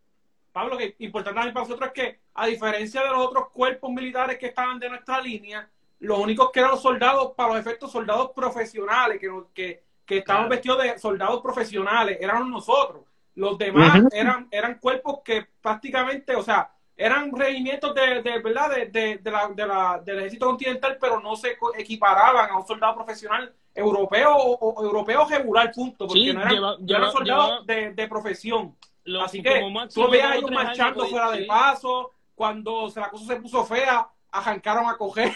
[0.52, 4.39] Pablo, que importante también para nosotros es que, a diferencia de los otros cuerpos militares
[4.39, 8.32] que estaban de nuestra línea, los únicos que eran los soldados, para los efectos soldados
[8.32, 13.04] profesionales, que, que, que estaban vestidos de soldados profesionales, eran nosotros.
[13.36, 18.85] Los demás eran, eran cuerpos que prácticamente, o sea, eran regimientos de, de verdad de,
[18.88, 22.93] de, de, la, de la, del ejército continental, pero no se equiparaban a un soldado
[22.95, 28.75] profesional europeo o, europeo regular, punto, porque no eran, soldados de, profesión.
[29.23, 29.62] Así que
[29.93, 34.89] tú veías a ellos marchando fuera de paso, cuando la cosa se puso fea, arrancaron
[34.89, 35.31] a coger.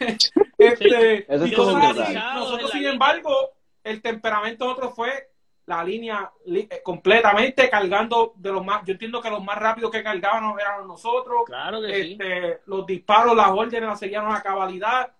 [0.56, 3.52] este, nosotros, sin embargo,
[3.84, 5.28] el temperamento de nosotros fue
[5.66, 10.02] la línea eh, completamente cargando de los más, yo entiendo que los más rápidos que
[10.02, 11.42] cargábamos eran nosotros.
[11.46, 15.12] Claro que este, Los disparos, las órdenes las seguían a cabalidad,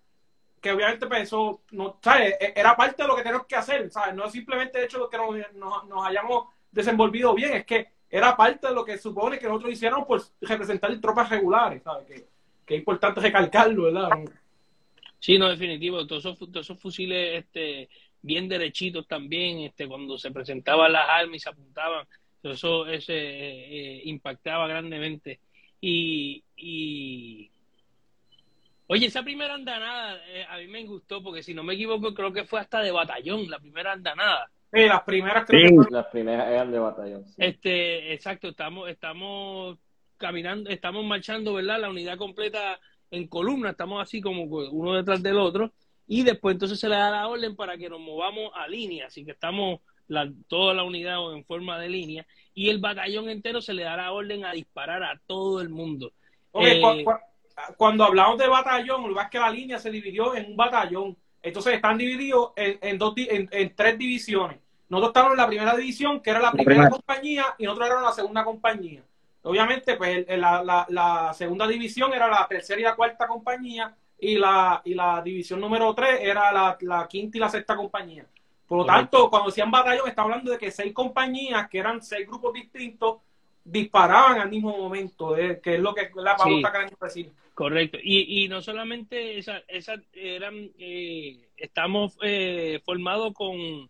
[0.61, 2.37] que obviamente pues eso, no, ¿sabes?
[2.40, 4.14] E, era parte de lo que tenemos que hacer, ¿sabes?
[4.14, 8.68] No es simplemente hecho de que nos, nos, hayamos desenvolvido bien, es que era parte
[8.68, 12.06] de lo que supone que nosotros hiciéramos por representar tropas regulares, ¿sabes?
[12.06, 12.28] Que,
[12.64, 14.11] que es importante recalcarlo, ¿verdad?
[15.18, 17.88] Sí, no, definitivo, todos esos, todos esos fusiles, este
[18.22, 22.07] bien derechitos también, este, cuando se presentaban las armas y se apuntaban,
[22.42, 25.40] eso ese, eh, impactaba grandemente.
[25.81, 27.50] Y, y,
[28.87, 32.33] oye, esa primera andanada eh, a mí me gustó porque si no me equivoco creo
[32.33, 34.50] que fue hasta de batallón, la primera andanada.
[34.72, 35.46] Sí, las primeras
[35.90, 37.24] Las primeras eran de batallón.
[37.38, 39.79] Este, exacto, estamos, estamos
[40.16, 41.81] caminando, estamos marchando, ¿verdad?
[41.81, 42.79] La unidad completa
[43.11, 45.72] en columna, estamos así como uno detrás del otro
[46.07, 49.25] y después entonces se le da la orden para que nos movamos a línea, así
[49.25, 53.75] que estamos la, toda la unidad en forma de línea y el batallón entero se
[53.75, 56.12] le da la orden a disparar a todo el mundo.
[56.55, 57.05] Eh,
[57.77, 61.16] cuando hablamos de batallón, lo que es que la línea se dividió en un batallón,
[61.42, 64.59] entonces están divididos en, dos, en, tres divisiones.
[64.88, 68.12] Nosotros estábamos en la primera división, que era la primera, compañía, y nosotros éramos la
[68.12, 69.03] segunda compañía.
[69.42, 74.37] Obviamente, pues la, la, la segunda división era la tercera y la cuarta compañía, y
[74.37, 78.26] la, y la división número 3 era la, la quinta y la sexta compañía.
[78.66, 82.26] Por lo tanto, cuando decían batallón, está hablando de que seis compañías, que eran seis
[82.26, 83.18] grupos distintos,
[83.62, 87.33] disparaban al mismo momento, eh, que es lo que la pauta que queremos decir.
[87.55, 87.98] Correcto.
[88.02, 93.88] Y, y no solamente esas esa eran, eh, estamos eh, formados con,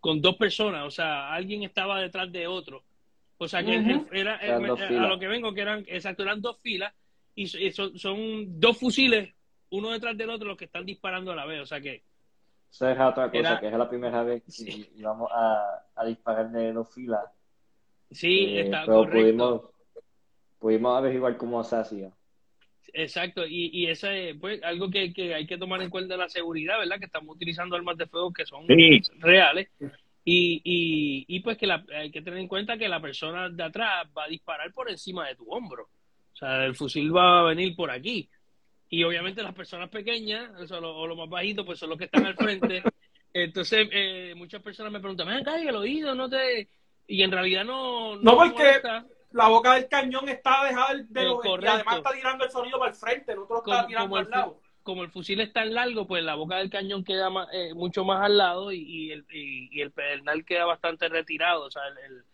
[0.00, 2.82] con dos personas, o sea, alguien estaba detrás de otro.
[3.38, 4.58] O sea, que era, a
[5.08, 6.92] lo que vengo, que eran, exacto, eran dos filas
[7.34, 9.34] y, son, son, dos fusiles,
[9.70, 11.60] uno detrás del otro, los que están disparando a la vez.
[11.62, 12.02] O sea que.
[12.70, 16.72] Eso es otra cosa, que es la primera vez que íbamos a, a disparar de
[16.72, 17.24] dos filas.
[18.10, 19.18] Sí, eh, está pero correcto.
[19.18, 19.62] Pudimos,
[20.58, 22.12] pudimos igual cómo se hacía.
[22.92, 26.78] Exacto, y, y ese pues algo que, que, hay que tomar en cuenta la seguridad,
[26.78, 26.98] ¿verdad?
[26.98, 28.66] Que estamos utilizando armas de fuego que son
[29.18, 29.68] reales
[30.24, 33.62] y, y, y, pues que la, hay que tener en cuenta que la persona de
[33.62, 35.88] atrás va a disparar por encima de tu hombro.
[36.34, 38.28] O sea, el fusil va a venir por aquí.
[38.88, 42.26] Y obviamente las personas pequeñas o, lo, los más bajitos, pues son los que están
[42.26, 42.82] al frente.
[43.32, 46.68] Entonces, eh, muchas personas me preguntan, ven acá, el oído no te...
[47.06, 48.16] Y en realidad no...
[48.16, 48.80] No, porque
[49.32, 51.28] la boca del cañón está dejada de eh,
[51.60, 54.60] y además está tirando el sonido para el frente, el otro está tirando al lado.
[54.84, 58.22] Como el fusil es tan largo, pues la boca del cañón queda eh, mucho más
[58.22, 62.24] al lado y, el, y, el pedernal queda bastante retirado, o sea, el, el,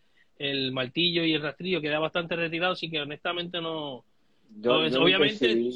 [0.73, 4.05] martillo y el rastrillo queda bastante retirado, así que honestamente no...
[4.65, 5.71] obviamente...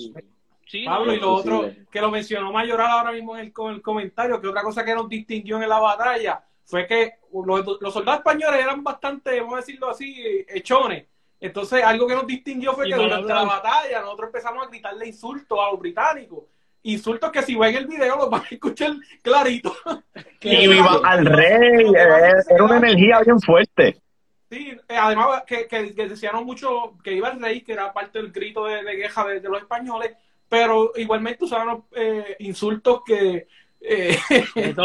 [0.66, 4.40] Sí, Pablo, y lo otro que lo mencionó Mayoral ahora mismo en el, el comentario,
[4.40, 8.62] que otra cosa que nos distinguió en la batalla fue que los, los soldados españoles
[8.62, 10.16] eran bastante, vamos a decirlo así,
[10.48, 11.04] hechones
[11.44, 15.58] entonces, algo que nos distinguió fue que durante la batalla nosotros empezamos a gritarle insultos
[15.60, 16.44] a los británicos.
[16.84, 19.74] Insultos que si ven el video los van a escuchar clarito.
[20.40, 23.94] y viva al rey, eh, era una energía bien fuerte.
[24.54, 28.30] Sí, eh, además que, que, decían mucho que iba el rey, que era parte del
[28.30, 30.12] grito de, de queja de, los españoles,
[30.48, 33.48] pero igualmente usaban eh, insultos que
[33.80, 34.16] eh,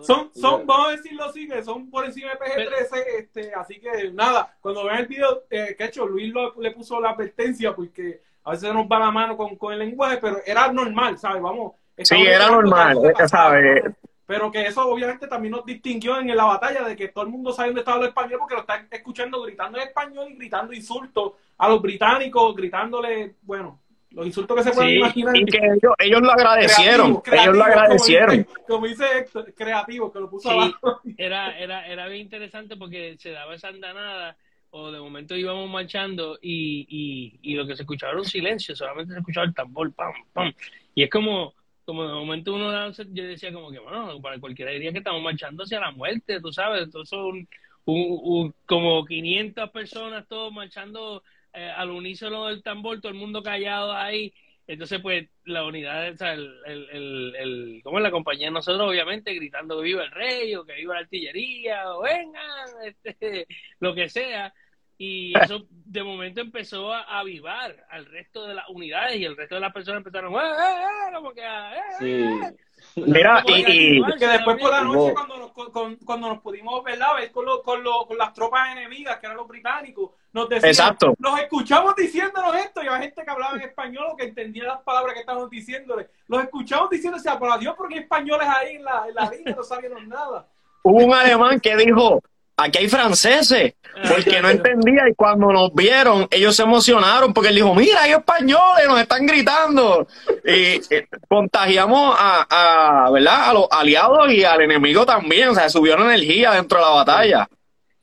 [0.00, 4.10] son, son, vamos a decirlo así, que son por encima de PG-13, este, así que
[4.12, 8.52] nada, cuando vean el video, eh, que hecho Luis le puso la advertencia porque a
[8.52, 11.42] veces nos va la mano con, con el lenguaje, pero era normal, ¿sabes?
[11.42, 11.72] Vamos.
[11.98, 12.96] Sí, era normal,
[13.28, 13.82] ¿sabes?
[14.26, 17.52] Pero que eso obviamente también nos distinguió en la batalla de que todo el mundo
[17.52, 21.34] sabe dónde estaba el español porque lo están escuchando gritando en español y gritando insultos
[21.56, 25.36] a los británicos, gritándole, bueno, los insultos que se pueden imaginar.
[25.36, 27.22] Y que ellos, ellos lo agradecieron.
[27.24, 28.46] ellos lo agradecieron.
[28.66, 31.00] Como dice, Héctor, creativo, que lo puso abajo.
[31.16, 34.36] Era, era, era bien interesante porque se daba esa andanada
[34.70, 38.74] o de momento íbamos marchando y, y, y lo que se escuchaba era un silencio,
[38.74, 40.52] solamente se escuchaba el tambor, pam, pam.
[40.94, 41.54] Y es como,
[41.86, 45.62] como de momento uno yo decía como que, bueno, para cualquiera diría que estamos marchando
[45.62, 47.48] hacia la muerte, tú sabes, entonces son
[47.84, 51.22] un, como 500 personas todos marchando
[51.52, 54.34] eh, al unísono del tambor, todo el mundo callado ahí.
[54.66, 58.50] Entonces, pues, la unidad, o sea, el, el, el, ¿cómo es la compañía?
[58.50, 62.68] Nosotros, obviamente, gritando que viva el rey, o que viva la artillería, o vengan,
[63.04, 63.46] este,
[63.78, 64.52] lo que sea.
[64.98, 69.56] Y eso, de momento, empezó a avivar al resto de las unidades, y el resto
[69.56, 71.14] de las personas empezaron, ¡eh, eh, eh!
[71.14, 72.56] Como que, ¡eh, eh!
[72.96, 76.98] Mira, y, que después por la noche, cuando nos, cuando nos pudimos ver
[77.30, 81.14] con, con, con las tropas enemigas, que eran los británicos, nos decían, Exacto.
[81.18, 84.80] nos escuchamos diciéndonos esto, y había gente que hablaba en español o que entendía las
[84.80, 86.08] palabras que estábamos diciéndole.
[86.28, 89.54] Los escuchamos diciéndose, ah, por Dios, porque hay españoles ahí en la, en la línea,
[89.54, 90.48] no sabíamos nada.
[90.82, 92.22] Hubo un alemán que dijo,
[92.56, 93.74] aquí hay franceses,
[94.08, 98.12] porque no entendía y cuando nos vieron, ellos se emocionaron porque él dijo, mira, hay
[98.12, 100.06] españoles, nos están gritando.
[100.44, 103.50] Y eh, contagiamos a, ¿verdad?
[103.50, 106.90] a los aliados y al enemigo también, o sea, subió la energía dentro de la
[106.90, 107.48] batalla.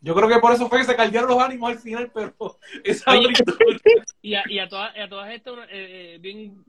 [0.01, 2.33] Yo creo que por eso fue que se caldearon los ánimos al final, pero
[2.83, 3.15] esa
[4.21, 6.63] y, a, y a, todas, a todas estas, eh, eh, bien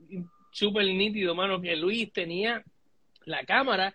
[0.51, 2.63] súper nítido, mano, que Luis tenía
[3.25, 3.93] la cámara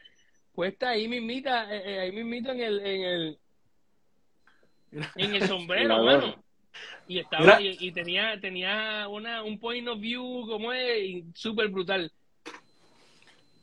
[0.52, 3.38] puesta ahí mismita, ahí mismito en el, en el,
[5.16, 6.42] en el sombrero, mano.
[7.06, 12.12] Y estaba y, tenía tenía una un point of view como es súper brutal.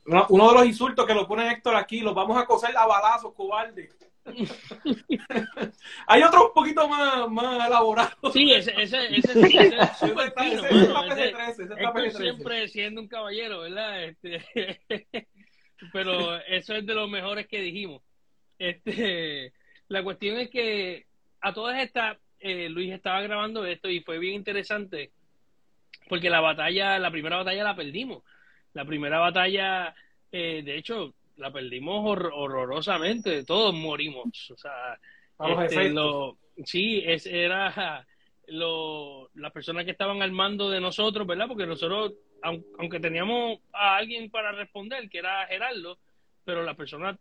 [0.04, 3.34] Uno de los insultos que lo pone Héctor aquí, los vamos a coser a balazos,
[3.34, 3.90] cobarde.
[6.06, 8.32] Hay otro un poquito más, más elaborado.
[8.32, 10.62] Sí, ese, ese, ese, ese es súper fino.
[12.10, 14.04] siempre siendo un caballero, ¿verdad?
[14.04, 14.80] Este,
[15.92, 18.02] pero eso es de los mejores que dijimos.
[18.58, 19.52] Este,
[19.88, 21.07] la cuestión es que
[21.40, 25.10] a todas estas, eh, Luis estaba grabando esto y fue bien interesante
[26.08, 28.22] porque la batalla, la primera batalla la perdimos.
[28.72, 29.94] La primera batalla,
[30.32, 34.50] eh, de hecho, la perdimos horrorosamente, todos morimos.
[34.50, 34.98] O sea,
[35.60, 35.94] este,
[36.64, 38.06] sí, es, era
[38.48, 41.48] lo, las personas que estaban al mando de nosotros, ¿verdad?
[41.48, 45.98] Porque nosotros, aunque teníamos a alguien para responder, que era Gerardo,
[46.44, 47.18] pero la persona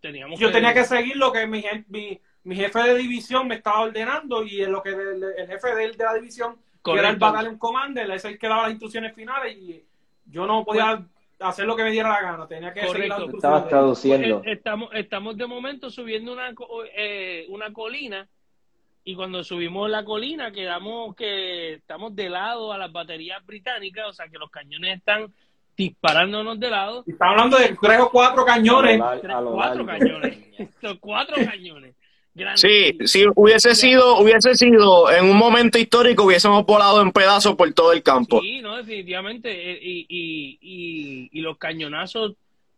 [0.00, 3.80] teníamos Yo tenía que seguir lo que mi, mi, mi jefe de división me estaba
[3.80, 7.58] ordenando y en lo que el, jefe de, de, la división, que era el Battalion
[7.58, 9.84] Commander, es el que daba las instrucciones finales y
[10.26, 11.04] yo no podía
[11.38, 13.68] hacer lo que me diera la gana, tenía que seguir las instrucciones.
[13.68, 14.42] traduciendo.
[14.44, 16.52] Eh, estamos, estamos de momento subiendo una,
[16.96, 18.28] eh, una colina
[19.04, 24.12] y cuando subimos la colina quedamos que estamos de lado a las baterías británicas, o
[24.12, 25.32] sea que los cañones están
[25.76, 27.04] disparándonos de lado.
[27.06, 28.98] Estamos hablando de tres o cuatro cañones.
[29.00, 30.38] cuatro cañones.
[31.00, 31.94] cuatro cañones.
[32.54, 37.72] Sí, si hubiese sido, hubiese sido en un momento histórico, hubiésemos volado en pedazos por
[37.74, 38.40] todo el campo.
[38.40, 39.50] Sí, no, no, definitivamente.
[39.50, 42.34] Eh, y, y, y, y los cañonazos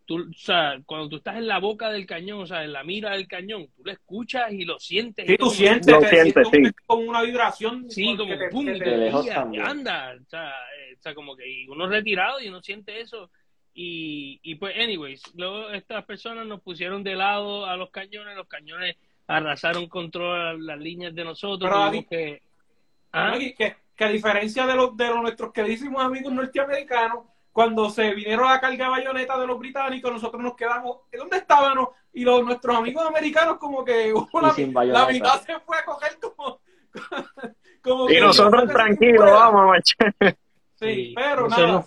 [0.07, 2.84] tú, o sea, cuando tú estás en la boca del cañón, o sea, en la
[2.84, 5.26] mira del cañón, tú lo escuchas y lo sientes.
[5.26, 6.62] Sí, tú sientes, lo sientes, sí.
[6.86, 7.90] Como una vibración.
[7.90, 11.86] Sí, como que pum, y anda, o sea, eh, o sea, como que y uno
[11.86, 13.30] retirado y uno siente eso.
[13.76, 18.46] Y, y pues, anyways, luego estas personas nos pusieron de lado a los cañones, los
[18.46, 18.96] cañones
[19.27, 21.70] arrasaron contra las líneas de nosotros.
[21.70, 22.43] Pero, que,
[23.12, 23.35] ¿ah?
[23.39, 28.51] que, que, a diferencia de, los de los, nuestros queridísimos amigos norteamericanos, cuando se vinieron
[28.51, 31.91] a cargar bayoneta de los británicos, nosotros nos quedamos, ¿dónde estábamos?
[32.12, 34.12] Y los, nuestros amigos americanos como que
[34.85, 36.61] la, mitad se fue a coger como...
[37.83, 39.79] como y nosotros tranquilos, vamos,
[40.75, 41.85] Sí, pero nada.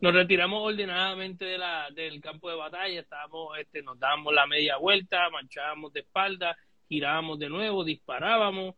[0.00, 4.76] Nos, retiramos ordenadamente de la, del campo de batalla, estábamos, este, nos dábamos la media
[4.76, 6.56] vuelta, marchábamos de espalda,
[6.88, 8.74] girábamos de nuevo, disparábamos,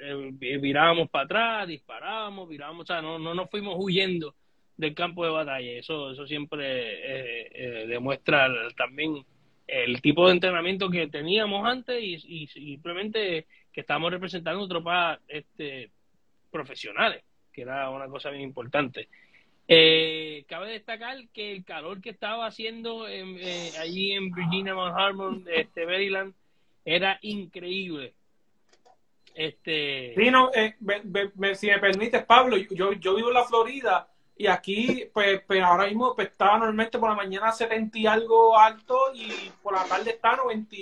[0.00, 4.34] eh, virábamos para atrás, disparábamos, virábamos, o sea, no, no nos fuimos huyendo
[4.76, 5.72] del campo de batalla.
[5.72, 9.24] Eso, eso siempre eh, eh, demuestra también
[9.66, 15.90] el tipo de entrenamiento que teníamos antes y, simplemente que estábamos representando tropas este,
[16.50, 19.08] profesionales, que era una cosa bien importante.
[19.66, 25.86] Eh, cabe destacar que el calor que estaba haciendo allí en Virginia, Mount Harmon, este,
[25.86, 26.34] Maryland,
[26.84, 28.14] era increíble.
[29.34, 30.14] Este...
[30.16, 30.50] Sí, no,
[31.54, 35.86] si me permites, Pablo, yo, yo vivo en la Florida y aquí, pues, pues ahora
[35.86, 40.10] mismo pues, estaba normalmente por la mañana 70 y algo alto y por la tarde
[40.10, 40.76] está 90,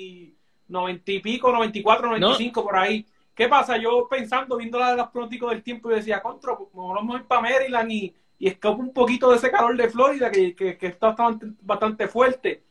[0.68, 3.06] 90 y pico, 94, 95 por ahí.
[3.34, 3.78] ¿Qué pasa?
[3.78, 7.18] Yo pensando, viendo la de los pronósticos del tiempo, y decía, contra, pues, vamos a
[7.18, 10.76] ir para Maryland y, y escapa un poquito de ese calor de Florida que, que,
[10.76, 12.62] que está bastante, bastante fuerte.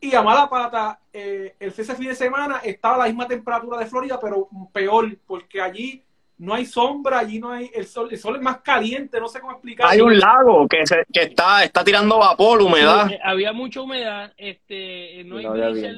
[0.00, 3.78] Y a mala pata, eh, el ese fin de semana estaba a la misma temperatura
[3.78, 6.02] de Florida, pero peor, porque allí
[6.38, 9.40] no hay sombra, allí no hay, el sol, el sol es más caliente, no sé
[9.40, 9.86] cómo explicar.
[9.90, 13.10] Hay un lago que, se, que está, está tirando vapor, humedad.
[13.10, 15.44] Eh, había mucha humedad, este, no hay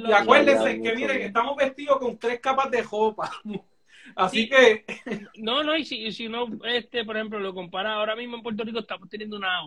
[0.04, 3.30] Y acuérdense que miren, estamos vestidos con tres capas de ropa.
[4.16, 4.84] Así que.
[5.36, 8.64] No, no, y si, si uno, este, por ejemplo, lo compara ahora mismo en Puerto
[8.64, 9.60] Rico, estamos teniendo una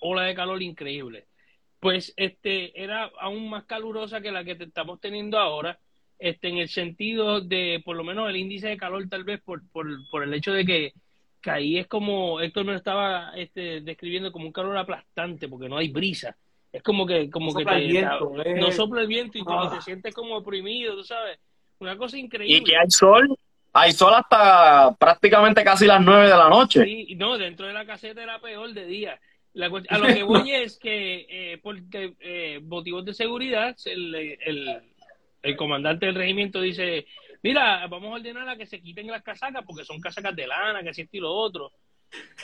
[0.00, 1.26] ola de calor increíble.
[1.82, 5.80] Pues este era aún más calurosa que la que estamos teniendo ahora
[6.16, 9.68] este, en el sentido de, por lo menos, el índice de calor, tal vez por,
[9.72, 10.92] por, por el hecho de que,
[11.40, 15.68] que, ahí es como, Héctor me lo estaba este, describiendo como un calor aplastante, porque
[15.68, 16.36] no hay brisa.
[16.70, 19.80] Es como que, como que no sopla el viento y, te, ah.
[19.80, 21.40] sientes como oprimido, tú sabes.
[21.80, 22.58] Una cosa increíble.
[22.58, 23.36] Y que hay sol,
[23.72, 26.84] hay sol hasta prácticamente casi las nueve de la noche.
[26.84, 29.20] Sí, no, dentro de la caseta era peor de día.
[29.54, 34.82] A lo que voy es que, eh, porque eh, motivos de seguridad, el, el,
[35.42, 37.06] el comandante del regimiento dice,
[37.42, 40.82] mira, vamos a ordenar a que se quiten las casacas porque son casacas de lana,
[40.82, 41.72] que así estilo otro.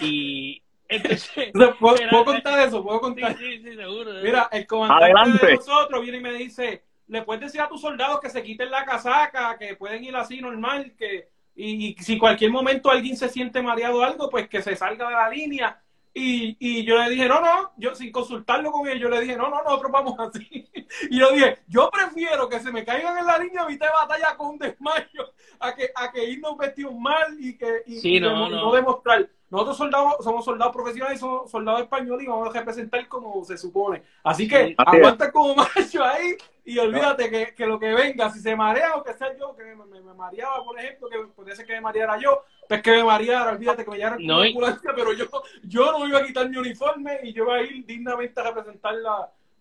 [0.00, 1.50] Y entonces...
[1.78, 2.82] ¿Puedo, contar eso?
[2.82, 3.36] ¿Puedo contar?
[3.38, 4.12] Sí, sí, seguro.
[4.22, 8.20] Mira, el comandante de nosotros viene y me dice, le puedes decir a tus soldados
[8.20, 12.52] que se quiten la casaca, que pueden ir así normal, que y, y si cualquier
[12.52, 15.82] momento alguien se siente mareado o algo, pues que se salga de la línea
[16.18, 19.36] y, y, yo le dije, no, no, yo sin consultarlo con él, yo le dije,
[19.36, 20.68] no, no, nosotros vamos así.
[21.10, 24.48] Y yo dije, yo prefiero que se me caigan en la línea de batalla con
[24.48, 29.28] un desmayo a que, a que irnos vestidos mal y que y, no, demostrar.
[29.50, 34.02] Nosotros soldados, somos soldados profesionales, somos soldados españoles y vamos a representar como se supone.
[34.22, 36.36] Así que aguanta como macho ahí
[36.66, 39.64] y olvídate que, que, lo que venga, si se marea o que sea yo, que
[39.64, 43.04] me, me, mareaba, por ejemplo, que podría ser que me mareara yo, pues que me
[43.04, 45.24] mareara, olvídate que me llevara no, ambulancia, pero yo,
[45.62, 48.96] yo no iba a quitar mi uniforme y yo iba a ir dignamente a representar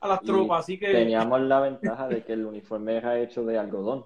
[0.02, 0.92] a las tropas, así que...
[0.92, 4.06] Teníamos la ventaja de que el uniforme era hecho de algodón.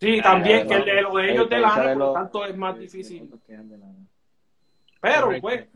[0.00, 2.78] Sí, también, que el de, lo de ellos de lana, por lo tanto es más
[2.78, 3.30] difícil.
[5.00, 5.66] Pero, pues,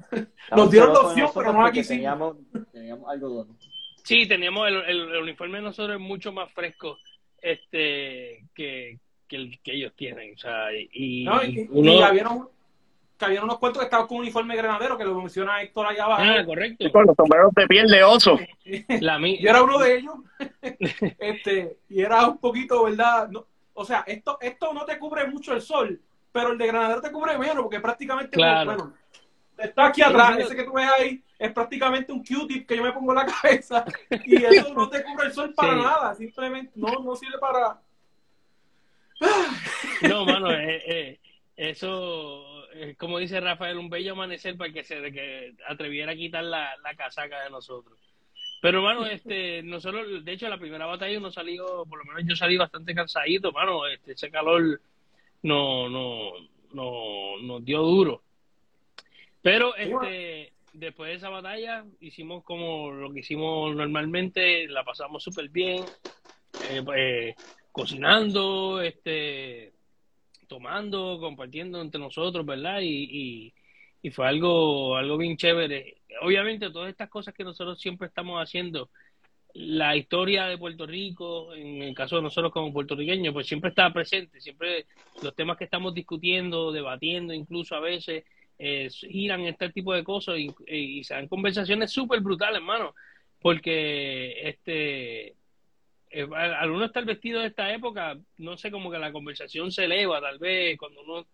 [0.55, 1.95] nos dieron la opción, pero no aquí sí.
[1.95, 2.37] Teníamos,
[2.73, 3.57] teníamos algodón.
[4.03, 6.99] Sí, teníamos el, el, uniforme de nosotros es mucho más fresco
[7.41, 10.35] este que, que el que ellos tienen.
[10.35, 11.93] O sea, y, no, y, uno...
[11.93, 12.47] y habían,
[13.19, 16.23] que habían unos cuantos que estaban con uniforme granadero, que lo menciona Héctor allá abajo.
[16.23, 16.93] Ah, correcto.
[16.93, 18.39] con los sombreros de piel de oso.
[19.01, 20.15] La Yo era uno de ellos.
[21.19, 23.29] este, y era un poquito, ¿verdad?
[23.31, 26.01] No, o sea, esto, esto no te cubre mucho el sol,
[26.31, 28.93] pero el de granadero te cubre menos, porque prácticamente, bueno,
[29.59, 32.93] está aquí atrás, ese que tú ves ahí es prácticamente un Q-tip que yo me
[32.93, 33.85] pongo en la cabeza
[34.25, 37.81] y eso no te cubre el sol para nada, simplemente no, no sirve para...
[40.09, 41.21] No, mano, eh, eh,
[41.57, 46.45] eso, eh, como dice Rafael, un bello amanecer para que se que atreviera a quitar
[46.45, 47.99] la, la casaca de nosotros.
[48.65, 52.35] Pero, mano, este, nosotros, de hecho, la primera batalla uno salió, por lo menos yo
[52.35, 54.81] salí bastante cansadito, mano, este, ese calor
[55.43, 56.33] no, no,
[56.73, 58.23] no, nos dio duro.
[59.45, 65.51] Pero, este, después de esa batalla hicimos como lo que hicimos normalmente, la pasamos súper
[65.51, 65.85] bien,
[66.71, 67.35] eh, pues,
[67.71, 69.75] cocinando, este,
[70.49, 72.81] tomando, compartiendo entre nosotros, ¿verdad?
[72.81, 73.53] Y,
[74.03, 75.99] y, fue algo, algo bien chévere.
[76.23, 78.89] Obviamente todas estas cosas que nosotros siempre estamos haciendo,
[79.53, 83.93] la historia de Puerto Rico, en el caso de nosotros como puertorriqueños, pues siempre está
[83.93, 84.87] presente, siempre
[85.23, 88.25] los temas que estamos discutiendo, debatiendo, incluso a veces,
[88.59, 92.95] eh, giran este tipo de cosas y, se dan conversaciones súper brutales, hermano,
[93.41, 95.35] porque este
[96.11, 99.85] eh, al uno estar vestido de esta época, no sé, como que la conversación se
[99.85, 101.27] eleva, tal vez, cuando uno,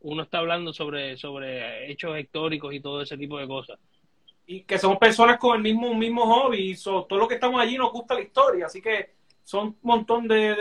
[0.00, 3.78] uno está hablando sobre, sobre hechos históricos y todo ese tipo de cosas.
[4.46, 7.78] Y que son personas con el mismo, mismo hobby, y todo lo que estamos allí
[7.78, 10.54] nos gusta la historia, así que son un montón de,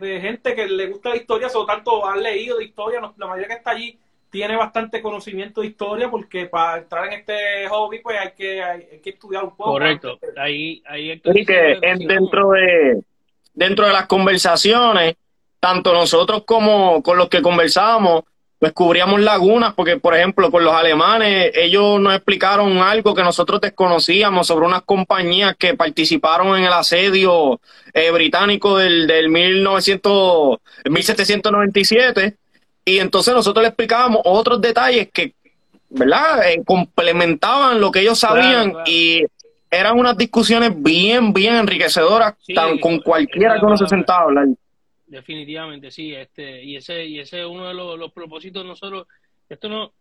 [0.00, 3.48] de, gente que le gusta la historia, sobre tanto han leído de historia, la mayoría
[3.48, 3.98] que está allí
[4.30, 9.00] tiene bastante conocimiento de historia porque para entrar en este hobby pues hay que, hay,
[9.02, 9.72] que estudiar un poco.
[9.72, 10.18] Correcto.
[10.36, 13.02] Ahí, ahí y que dentro de
[13.54, 15.16] dentro de las conversaciones,
[15.58, 18.22] tanto nosotros como con los que conversábamos,
[18.60, 24.46] descubríamos lagunas, porque por ejemplo con los alemanes, ellos nos explicaron algo que nosotros desconocíamos
[24.46, 27.60] sobre unas compañías que participaron en el asedio
[27.92, 30.58] eh, británico del, del 1900,
[30.88, 32.36] 1797
[32.88, 35.34] y entonces nosotros le explicábamos otros detalles que,
[35.90, 36.50] ¿verdad?
[36.50, 39.24] Eh, complementaban lo que ellos sabían y
[39.70, 44.46] eran unas discusiones bien, bien enriquecedoras tan, con cualquiera que uno se sentaba a hablar.
[45.06, 46.14] Definitivamente, sí.
[46.14, 49.06] Este, y ese y ese es uno de los, propósitos de nosotros.
[49.48, 49.92] Esto no,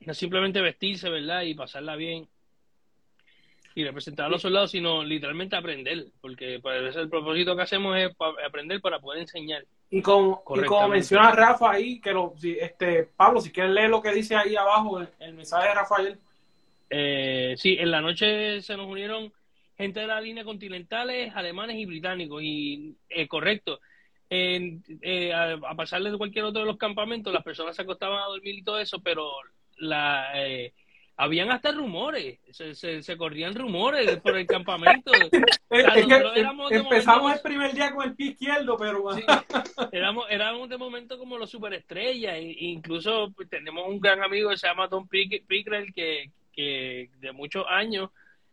[0.00, 1.42] no es simplemente vestirse, ¿verdad?
[1.42, 2.28] Y pasarla bien
[3.74, 8.10] y representar a los soldados, sino literalmente aprender, porque pues, el propósito que hacemos es
[8.44, 9.64] aprender para poder enseñar.
[9.90, 14.12] Y, con, como menciona Rafa ahí, que lo, este, Pablo, si quieres leer lo que
[14.12, 16.18] dice ahí abajo, el, mensaje de Rafael.
[16.90, 19.32] Eh, sí, en la noche se nos unieron
[19.78, 23.80] gente de la línea continentales, alemanes y británicos, y eh, correcto.
[24.28, 28.26] Eh, a, a, pasar de cualquier otro de los campamentos, las personas se acostaban a
[28.26, 29.30] dormir y todo eso, pero
[29.78, 30.32] la...
[31.20, 35.10] Habían hasta rumores, se, se, corrían rumores por el campamento.
[36.70, 39.04] empezamos el primer día con el pie izquierdo, pero
[39.92, 44.58] éramos, éramos de momento como los superestrellas, e incluso pues, tenemos un gran amigo que
[44.58, 48.10] se llama Tom Pickrell que, que de muchos años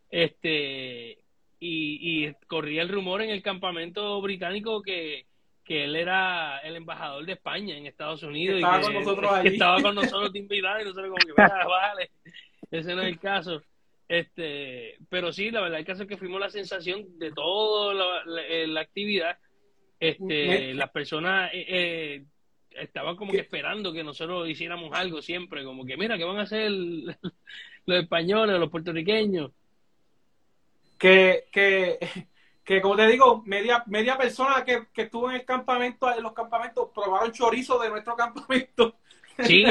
[0.10, 1.20] este
[1.60, 5.28] y, y corría el rumor en el campamento británico que,
[5.66, 9.32] que él era el embajador de España en Estados Unidos estaba y que, con nosotros
[9.44, 12.12] estaba con nosotros invitado y nosotros como que vale
[12.72, 13.62] ese no es el caso.
[14.08, 18.42] Este, pero sí, la verdad, el caso es que fuimos la sensación de toda la,
[18.48, 19.38] eh, actividad.
[20.00, 22.26] Este, las personas eh, eh,
[22.72, 26.44] estaban como que esperando que nosotros hiciéramos algo siempre, como que mira, ¿qué van a
[26.44, 26.70] hacer
[27.86, 29.52] los españoles, los puertorriqueños?
[30.98, 31.98] Que, que,
[32.64, 36.34] que como te digo, media, media persona que, que estuvo en el campamento, en los
[36.34, 38.98] campamentos, probaron chorizo de nuestro campamento.
[39.44, 39.66] Sí.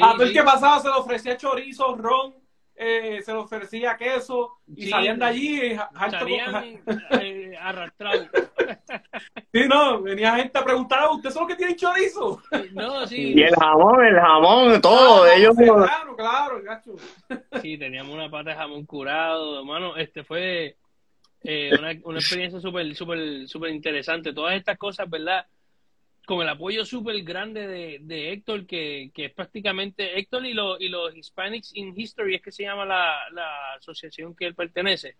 [0.00, 2.34] a ver qué pasaba, se le ofrecía chorizo, ron,
[2.76, 5.78] eh, se le ofrecía queso y salían de allí eh,
[6.10, 6.82] salían,
[7.20, 8.26] eh, arrastrados.
[9.52, 12.42] sí, no, venía gente a preguntar, ¿usted son los que tienen chorizo?
[12.72, 13.34] No, sí.
[13.34, 15.54] Y el jamón, el jamón, todo, ah, ellos.
[15.56, 16.94] Claro, claro, gacho.
[17.62, 20.76] Sí, teníamos una pata de jamón curado, hermano, este fue
[21.44, 24.32] eh, una, una experiencia súper, súper, súper interesante.
[24.32, 25.46] Todas estas cosas, ¿verdad?
[26.24, 30.78] Con el apoyo súper grande de, de, Héctor, que, que, es prácticamente Héctor y, lo,
[30.78, 35.16] y los Hispanics in History, es que se llama la, la asociación que él pertenece,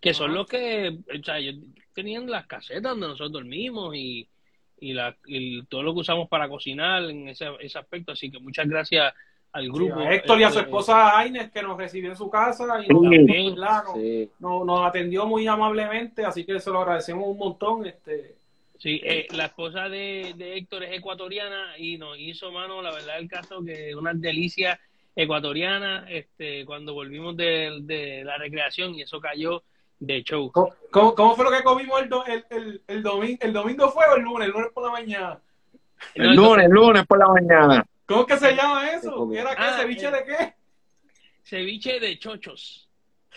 [0.00, 1.56] que son los que, o sea, ellos
[1.94, 4.28] tenían las casetas donde nosotros dormimos y,
[4.80, 8.38] y, la, y todo lo que usamos para cocinar en ese, ese aspecto, así que
[8.38, 9.14] muchas gracias
[9.52, 10.00] al grupo.
[10.02, 14.66] Héctor y a su este, esposa Aines, que nos recibió en su casa y nos,
[14.66, 17.86] nos atendió muy amablemente, así que se lo agradecemos un montón.
[17.86, 18.37] este
[18.78, 23.28] Sí, eh, la esposa de, Héctor es ecuatoriana y nos hizo, mano, la verdad el
[23.28, 24.78] caso que una delicia
[25.16, 29.64] ecuatoriana este, cuando volvimos de, la recreación y eso cayó
[29.98, 30.52] de show.
[30.52, 33.38] ¿Cómo, fue lo que comimos el, el, el, domingo?
[33.40, 34.46] ¿El domingo fue o el lunes?
[34.46, 35.40] El lunes por la mañana.
[36.14, 37.86] El lunes, el lunes por la mañana.
[38.06, 39.28] ¿Cómo que se llama eso?
[39.32, 39.62] ¿Era qué?
[39.62, 40.54] Ah, ¿Ceviche de qué?
[41.42, 42.87] Ceviche de chochos.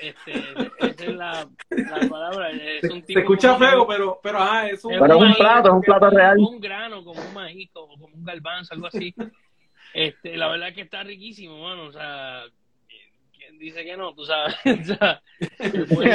[0.02, 0.32] Este,
[0.80, 2.50] esa es la, la palabra.
[2.50, 5.76] Es un tipo Se escucha feo, pero, pero ah, es un, pero un plato, es
[5.76, 6.38] un plato real.
[6.38, 9.14] Como un grano, como un maíz, como, como un garbanzo, algo así.
[9.94, 11.84] Este, la verdad es que está riquísimo, mano.
[11.84, 12.44] O sea,
[13.38, 14.14] ¿quién dice que no?
[14.14, 14.56] Tú sabes.
[14.66, 15.22] O sea,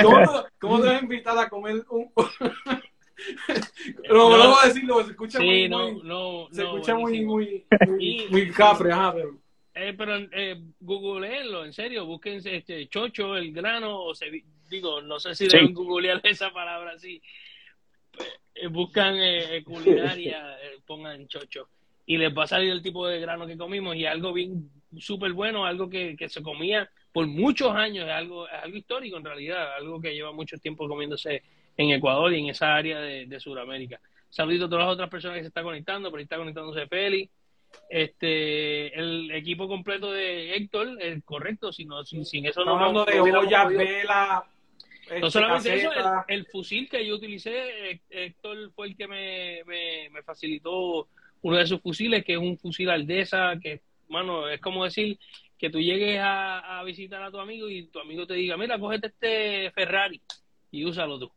[0.03, 2.11] ¿Cómo, ¿Cómo te vas a invitar a comer un.?
[4.11, 7.25] no, no, voy a decirlo, se escucha sí, muy, no, muy, no, se escucha muy,
[7.25, 9.39] muy, muy, muy, cafre, ajá, pero
[9.79, 15.21] Eh, pero eh, googleenlo, en serio, busquen este chocho, el grano, o se, digo, no
[15.21, 17.21] sé si deben googlear esa palabra así.
[18.55, 20.57] Eh, buscan eh, culinaria,
[20.87, 21.69] pongan chocho
[22.07, 25.35] y les va a salir el tipo de grano que comimos y algo bien súper
[25.35, 30.01] bueno, algo que, se comía por muchos años, es algo, algo histórico en realidad, algo
[30.01, 31.43] que lleva mucho tiempo comiéndose
[31.77, 34.01] en Ecuador y en esa área de, de Sudamérica.
[34.31, 37.29] Saludito a todas las otras personas que se están conectando, por ahí está conectándose Feli.
[37.89, 42.75] Este, el equipo completo de Héctor, es correcto, sino, sin, sin eso no.
[42.77, 44.45] Hablando de olla, vela.
[45.21, 45.91] No solamente eso,
[46.27, 51.09] el, fusil que yo utilicé, Héctor fue el que me, me, me facilitó
[51.43, 55.17] uno de sus fusiles, que es un fusil Aldesa, que, mano, es como decir
[55.59, 59.09] que tú llegues a, visitar a tu amigo y tu amigo te diga, mira, cógete
[59.09, 60.21] este Ferrari
[60.71, 61.31] y úsalo tú.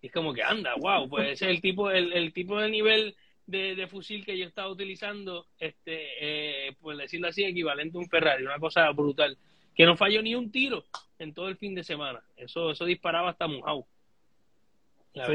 [0.00, 2.68] Y es como que anda, wow, pues ese es el tipo, el, el tipo de
[2.70, 3.16] nivel
[3.52, 8.44] de, fusil que yo estaba utilizando, este, eh, pues decirlo así, equivalente a un Ferrari,
[8.44, 9.36] una cosa brutal.
[9.74, 10.84] Que no falló ni un tiro
[11.18, 12.22] en todo el fin de semana.
[12.36, 13.86] Eso, eso disparaba hasta mojado.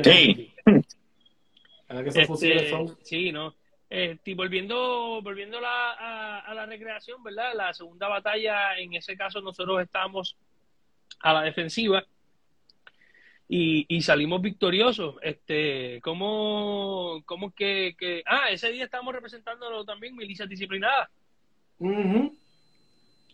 [0.04, 0.54] Sí.
[1.90, 2.28] Este,
[3.04, 3.56] sí, no.
[3.90, 7.54] Este, volviendo volviendo a, a, la recreación, ¿verdad?
[7.56, 10.36] La segunda batalla, en ese caso nosotros estábamos
[11.22, 12.06] a la defensiva
[13.50, 15.16] y, y salimos victoriosos.
[15.22, 21.10] Este, ¿cómo, cómo que, que, Ah, ese día estábamos representándolo también milicias disciplinadas.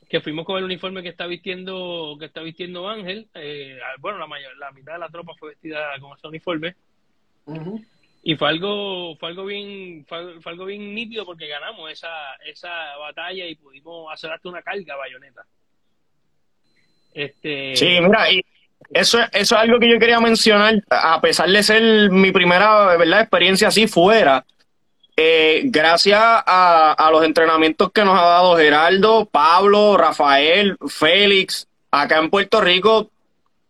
[0.09, 3.27] Que fuimos con el uniforme que está vistiendo, que está vistiendo Ángel.
[3.33, 6.75] Eh, bueno, la, mayor, la mitad de la tropa fue vestida con ese uniforme
[8.25, 13.45] y fue algo fue algo bien fue, algo bien nítido porque ganamos esa esa batalla
[13.45, 15.45] y pudimos hacer hasta una carga bayoneta
[17.13, 18.41] este sí mira y
[18.91, 20.83] eso eso es algo que yo quería mencionar.
[20.89, 24.45] A pesar de ser mi primera verdad experiencia así fuera
[25.15, 32.17] eh, gracias a, a los entrenamientos que nos ha dado Geraldo Pablo Rafael Félix acá
[32.17, 33.11] en Puerto Rico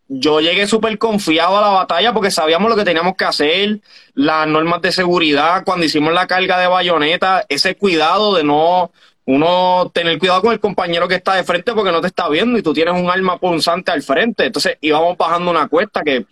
[0.07, 3.80] yo llegué súper confiado a la batalla porque sabíamos lo que teníamos que hacer,
[4.14, 8.91] las normas de seguridad, cuando hicimos la carga de bayoneta, ese cuidado de no,
[9.26, 12.58] uno tener cuidado con el compañero que está de frente porque no te está viendo
[12.58, 14.46] y tú tienes un arma punzante al frente.
[14.46, 16.26] Entonces íbamos bajando una cuesta que,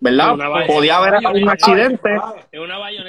[0.00, 0.34] ¿verdad?
[0.66, 2.10] Podía haber un accidente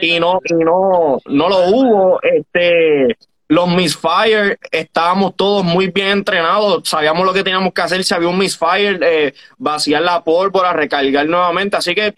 [0.01, 2.19] y no, y no, no lo hubo.
[2.21, 8.13] Este, los misfire, estábamos todos muy bien entrenados, sabíamos lo que teníamos que hacer, si
[8.13, 12.13] había un misfire, eh, vaciar la pólvora, recargar nuevamente, así que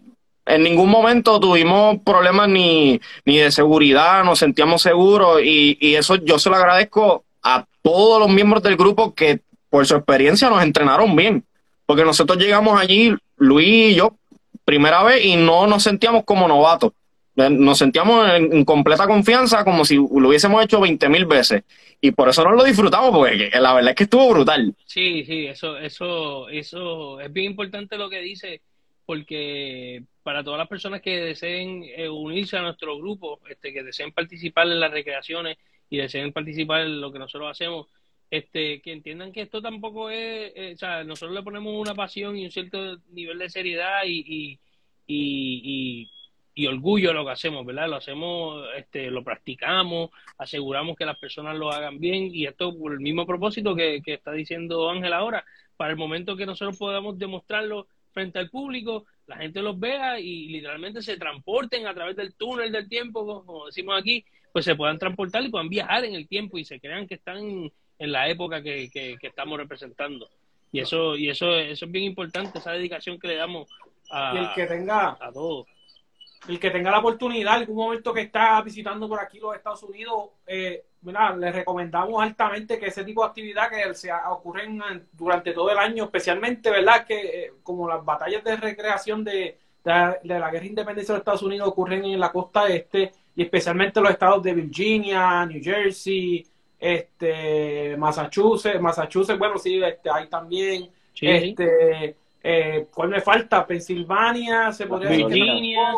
[0.50, 6.16] en ningún momento tuvimos problemas ni, ni de seguridad, nos sentíamos seguros y, y eso
[6.16, 9.40] yo se lo agradezco a todos los miembros del grupo que
[9.70, 11.46] por su experiencia nos entrenaron bien,
[11.86, 14.16] porque nosotros llegamos allí, Luis y yo,
[14.66, 16.92] primera vez y no nos sentíamos como novatos
[17.50, 21.64] nos sentíamos en, completa confianza como si lo hubiésemos hecho 20 mil veces.
[22.02, 24.74] Y por eso nos lo disfrutamos, porque la verdad es que estuvo brutal.
[24.86, 28.62] Sí, sí, eso, eso, eso es bien importante lo que dice,
[29.10, 34.12] porque para todas las personas que deseen eh, unirse a nuestro grupo, este, que deseen
[34.12, 35.58] participar en las recreaciones
[35.90, 37.88] y deseen participar en lo que nosotros hacemos,
[38.30, 42.38] este, que entiendan que esto tampoco es, eh, o sea, nosotros le ponemos una pasión
[42.38, 44.60] y un cierto nivel de seriedad y, y,
[45.08, 46.12] y
[46.60, 47.88] y orgullo lo que hacemos, ¿verdad?
[47.88, 52.92] Lo hacemos, este, lo practicamos, aseguramos que las personas lo hagan bien y esto por
[52.92, 55.46] el mismo propósito que, está diciendo Ángel ahora,
[55.78, 60.48] para el momento que nosotros podamos demostrarlo frente al público, la gente los vea y
[60.48, 64.98] literalmente se transporten a través del túnel del tiempo, como decimos aquí, pues se puedan
[64.98, 68.62] transportar y puedan viajar en el tiempo y se crean que están en la época
[68.64, 70.30] que, que, estamos representando.
[70.72, 73.70] Y eso, y eso, eso es bien importante, esa dedicación que le damos
[74.12, 75.68] a, el que tenga, a todos
[76.48, 79.84] el que tenga la oportunidad, en algún momento que está visitando por aquí los Estados
[79.84, 84.82] Unidos, eh, le recomendamos altamente que ese tipo de actividad que se ocurren
[85.14, 87.06] durante todo el año, especialmente, ¿verdad?
[87.06, 91.22] Que eh, como las batallas de recreación de, de, la guerra de independencia de los
[91.22, 96.46] Estados Unidos ocurren en la costa este y especialmente los estados de Virginia, New Jersey,
[96.78, 100.90] este, Massachusetts, Massachusetts, bueno, sí, este, hay también,
[101.22, 103.66] este, eh, ¿Cuál me falta?
[103.66, 105.94] Pensilvania, se podría Virginia,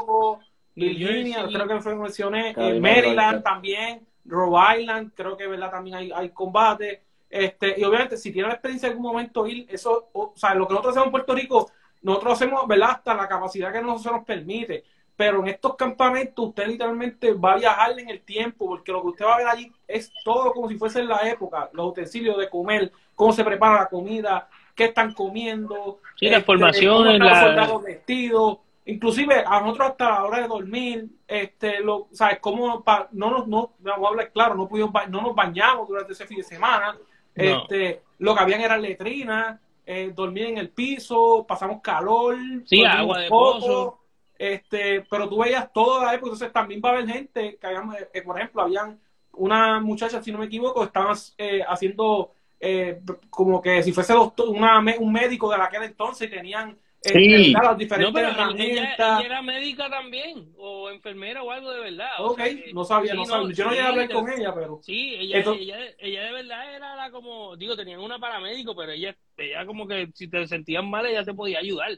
[0.76, 6.12] Virginia, creo que fue mencioné, eh, Maryland también, Rhode Island, creo que verdad también hay,
[6.12, 7.02] hay combate.
[7.30, 10.68] Este, y obviamente, si tiene la experiencia en algún momento ir, eso, o, sea, lo
[10.68, 12.92] que nosotros hacemos en Puerto Rico, nosotros hacemos, ¿verdad?
[12.92, 14.84] Hasta la capacidad que nosotros nos permite.
[15.16, 19.08] Pero en estos campamentos, usted literalmente va a viajar en el tiempo, porque lo que
[19.10, 22.38] usted va a ver allí es todo como si fuese en la época, los utensilios
[22.38, 27.84] de comer, cómo se prepara la comida, qué están comiendo, sí, la este, los soldados
[27.84, 28.58] vestidos,
[28.92, 32.40] inclusive a nosotros hasta la hora de dormir, este, lo, ¿sabes?
[32.40, 36.26] Cómo no nos, no, vamos a hablar claro, no, pudimos, no nos bañamos durante ese
[36.26, 36.98] fin de semana,
[37.34, 42.36] Este, lo que habían eran letrinas, eh, dormir en el piso, pasamos calor,
[42.66, 43.98] sí, agua de pozo.
[44.38, 47.92] Este, pero tú veías toda la época, entonces también va a haber gente que, habían,
[48.12, 49.00] eh, por ejemplo, habían
[49.34, 54.50] una muchacha, si no me equivoco, estaban eh, haciendo eh, como que si fuese doctor,
[54.50, 57.52] una, un médico de aquel entonces, tenían Sí.
[57.52, 62.10] no, pero ella, era médica también, o enfermera o algo de verdad.
[62.20, 62.40] Ok,
[62.74, 63.56] no sabía, no sabía.
[63.56, 64.80] Yo no llegué a hablar con ella, pero.
[64.84, 69.16] Sí, ella, ella, ella, de verdad era la como, digo, tenían una paramédico, pero ella,
[69.36, 71.98] ella como que si te sentías mal, ella te podía ayudar,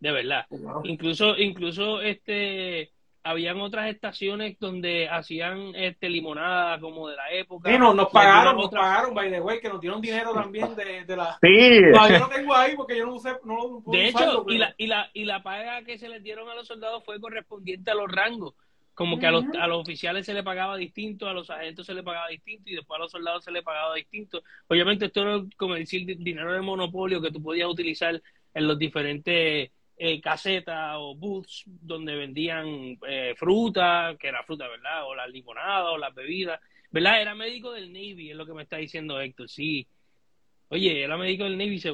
[0.00, 0.46] de verdad.
[0.84, 2.92] Incluso, incluso este
[3.24, 7.70] habían otras estaciones donde hacían este limonada como de la época.
[7.70, 11.16] Sí, nos pagaron, nos pagaron, by the way, que nos dieron dinero también de, de
[11.16, 11.38] la...
[11.40, 11.80] Sí.
[12.10, 14.86] yo no tengo ahí porque yo no usé, no lo De hecho, y, la, y,
[14.86, 18.10] la, y la paga que se les dieron a los soldados fue correspondiente a los
[18.10, 18.54] rangos.
[18.94, 21.94] Como que a los, a los oficiales se le pagaba distinto, a los agentes se
[21.94, 24.42] le pagaba distinto y después a los soldados se le pagaba distinto.
[24.68, 28.20] Obviamente esto era como decir dinero de monopolio que tú podías utilizar
[28.52, 29.70] en los diferentes
[30.04, 35.06] eh, casetas o booths donde vendían eh, fruta, que era fruta, ¿verdad?
[35.06, 37.22] O las limonadas o las bebidas, ¿verdad?
[37.22, 39.86] Era médico del Navy, es lo que me está diciendo Héctor, sí.
[40.70, 41.92] Oye, era médico del Navy, se,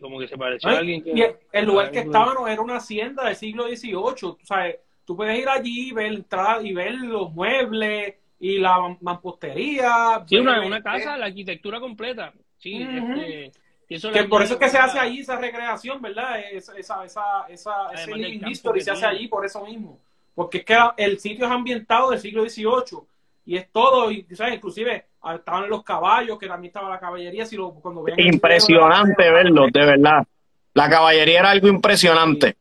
[0.00, 1.36] como que se pareció a alguien que...
[1.52, 5.38] el lugar que estaba no era una hacienda del siglo XVIII, o sea, tú puedes
[5.38, 6.24] ir allí y ver,
[6.62, 10.24] y ver los muebles y la mampostería.
[10.26, 13.52] Sí, una, una casa, la arquitectura completa, sí, este
[14.12, 16.40] que por eso es que se hace allí esa recreación, ¿verdad?
[16.52, 19.98] Esa, esa, esa, esa ese living history se hace allí por eso mismo.
[20.34, 23.00] Porque es que el sitio es ambientado del siglo XVIII
[23.44, 24.54] y es todo, y, ¿sabes?
[24.54, 27.44] inclusive ah, estaban los caballos, que también estaba la caballería.
[27.44, 30.26] Si lo, cuando impresionante verlo, de verdad.
[30.74, 32.56] La caballería era algo impresionante.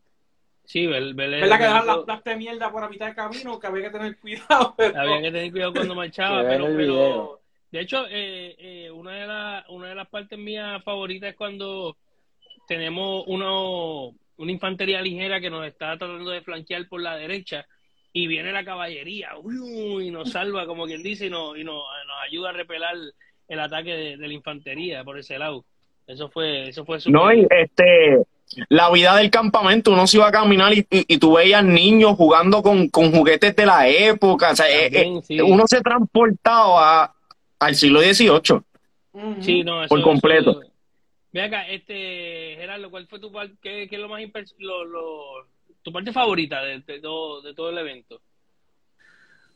[0.65, 3.59] Sí, ver, ¿Verdad que dejar las plastas de mierda por la mitad del camino?
[3.59, 4.75] Que había que tener cuidado.
[4.77, 7.40] Había que tener cuidado cuando marchaba, pero, pero,
[7.71, 11.95] de hecho, eh, eh, una, de la, una de las partes mías favoritas es cuando
[12.67, 17.65] tenemos uno, una infantería ligera que nos está tratando de flanquear por la derecha
[18.11, 19.29] y viene la caballería
[20.01, 21.81] y nos salva, como quien dice, y, nos, y nos,
[22.27, 22.95] ayuda a repelar
[23.47, 25.63] el ataque de, la infantería por ese lado.
[26.07, 27.21] Eso fue, eso fue super...
[27.21, 28.21] No, y este,
[28.67, 32.61] la vida del campamento, uno se iba a caminar y, y, tú veías niños jugando
[32.61, 35.09] con, con, juguetes de la época, o sea, eh,
[35.41, 37.13] uno se transportaba
[37.61, 38.61] al siglo XVIII.
[39.39, 40.61] Sí, no, por completo.
[41.31, 44.21] Ve acá, este, Gerardo, ¿cuál fue tu parte, qué, qué, es lo más
[44.57, 45.47] lo, lo,
[45.81, 48.19] tu parte favorita de, de, todo, de todo el evento?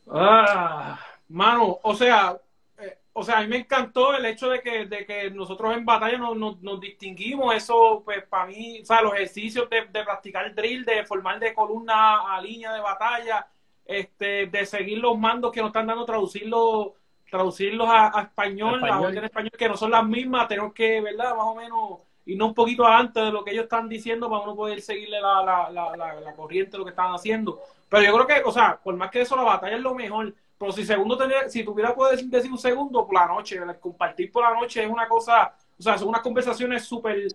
[0.08, 0.98] Ah,
[1.28, 2.38] mano, o sea,
[2.78, 5.84] eh, o sea, a mí me encantó el hecho de que, de que nosotros en
[5.84, 10.54] batalla nos, nos, distinguimos, eso, pues, para mí, o sea, los ejercicios de, de practicar
[10.54, 13.48] drill, de formar de columna a línea de batalla,
[13.84, 16.94] este, de seguir los mandos que nos están dando, traducirlo
[17.30, 21.34] traducirlos a, español, a orden español, que no son las mismas, tenemos que, ¿verdad?
[21.34, 24.56] Más o menos irnos un poquito antes de lo que ellos están diciendo para uno
[24.56, 27.60] poder seguirle la, la, la, la, corriente de lo que están haciendo.
[27.88, 30.34] Pero yo creo que, o sea, por más que eso, la batalla es lo mejor.
[30.58, 34.42] Pero si segundo tener, si tuviera poder decir un segundo, por la noche, compartir por
[34.42, 37.28] la noche es una cosa, o sea, son unas conversaciones súper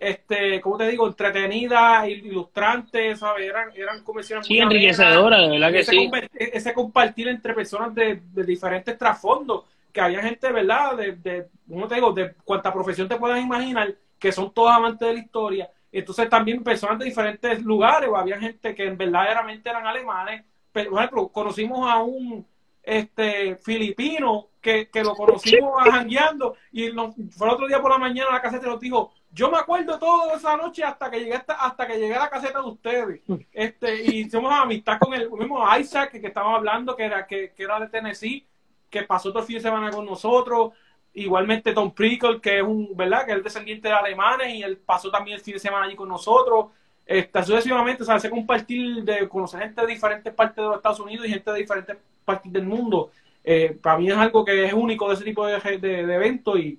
[0.00, 1.06] este, ¿cómo te digo?
[1.06, 3.48] Entretenida, ilustrante, ¿sabes?
[3.48, 4.02] Eran, eran
[4.42, 6.10] sí, enriquecedoras, de verdad que ese sí.
[6.32, 10.96] ese compartir entre personas de, diferentes trasfondos, que había gente, ¿verdad?
[10.96, 12.12] De, de, ¿cómo te digo?
[12.12, 15.70] De cuanta profesión te puedas imaginar, que son todos amantes de la historia.
[15.90, 20.44] Entonces también personas de diferentes lugares, o había gente que verdaderamente eran alemanes.
[20.72, 22.46] Pero, por ejemplo, conocimos a un
[22.82, 26.88] este filipino que, que lo conocimos jangueando y
[27.30, 29.58] fue el otro día por la mañana a la casa y nos dijo, yo me
[29.58, 32.66] acuerdo todo esa noche hasta que llegué hasta, hasta que llegué a la caseta de
[32.66, 33.20] ustedes.
[33.52, 37.52] Este, y hicimos amistad con el mismo Isaac que, que estábamos hablando, que era, que,
[37.52, 38.44] que, era de Tennessee,
[38.90, 40.72] que pasó todo el fin de semana con nosotros.
[41.14, 43.26] Igualmente Tom Prickle, que es un, ¿verdad?
[43.26, 46.08] Que es descendiente de alemanes, y él pasó también el fin de semana allí con
[46.08, 46.72] nosotros.
[47.06, 50.98] Este, sucesivamente, o sea, hace compartir de conocer gente de diferentes partes de los Estados
[50.98, 53.12] Unidos y gente de diferentes partes del mundo.
[53.44, 56.58] Eh, para mí es algo que es único de ese tipo de, de, de eventos
[56.58, 56.78] y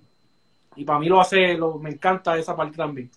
[0.79, 3.09] y para mí lo hace, lo, me encanta esa parte también.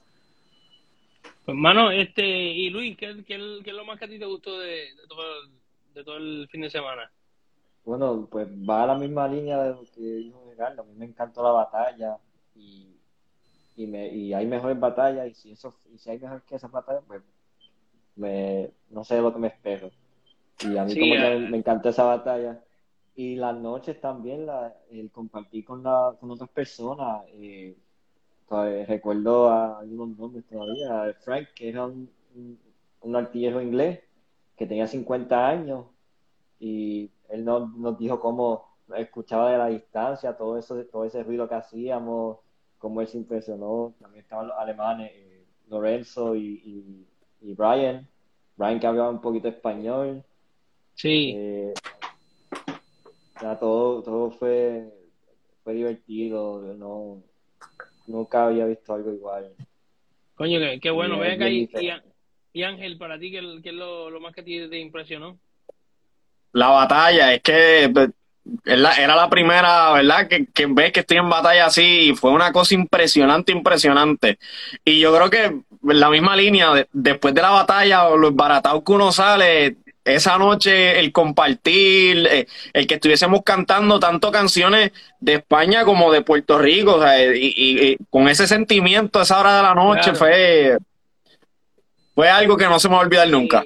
[1.22, 4.58] Pues, hermano, este, y Luis, ¿qué, qué, es lo más que a ti te gustó
[4.58, 5.22] de, todo,
[5.94, 7.08] de todo el fin de semana?
[7.84, 10.82] Bueno, pues va a la misma línea de lo que dijo Gerardo.
[10.82, 12.18] A mí me encantó la batalla
[12.56, 12.96] y,
[13.76, 16.70] y, me, y hay mejores batallas y si eso y si hay mejor que esas
[16.70, 17.22] batallas, pues
[18.16, 19.88] me, no sé lo que me espero.
[20.60, 22.60] Y a mí como que me encantó esa batalla
[23.14, 27.24] y las noches también, la, el compartir con, la, con otras personas.
[27.32, 27.76] Eh,
[28.86, 32.10] recuerdo a algunos nombres todavía, Frank, que era un,
[33.00, 34.00] un, artillero inglés
[34.56, 35.86] que tenía 50 años
[36.60, 41.48] y él nos, nos dijo cómo escuchaba de la distancia todo eso, todo ese ruido
[41.48, 42.38] que hacíamos,
[42.78, 43.94] cómo él se impresionó.
[44.00, 47.06] También estaban los alemanes, eh, Lorenzo y,
[47.40, 48.06] y, Brian.
[48.56, 50.24] Brian que hablaba un poquito español.
[50.94, 51.32] Sí.
[51.36, 51.74] Eh,
[53.58, 54.88] todo, todo fue,
[55.62, 56.62] fue divertido.
[56.76, 57.22] No,
[58.06, 59.52] nunca había visto algo igual.
[60.34, 61.18] Coño, qué, bueno.
[61.18, 61.68] Ve acá y,
[62.52, 65.38] y, Ángel, para ti, ¿qué, es lo, lo, más que te impresionó?
[66.52, 68.10] La batalla, es que pues,
[68.64, 70.28] era la primera, ¿verdad?
[70.28, 74.38] Que, que ves que estoy en batalla así y fue una cosa impresionante, impresionante.
[74.84, 78.92] Y yo creo que la misma línea, después de la batalla o los baratados que
[78.92, 85.84] uno sale, esa noche el compartir, eh, el que estuviésemos cantando tanto canciones de España
[85.84, 87.00] como de Puerto Rico,
[87.34, 90.78] y, con ese sentimiento a esa hora de la noche fue,
[92.14, 93.64] fue algo que no se me va a olvidar nunca.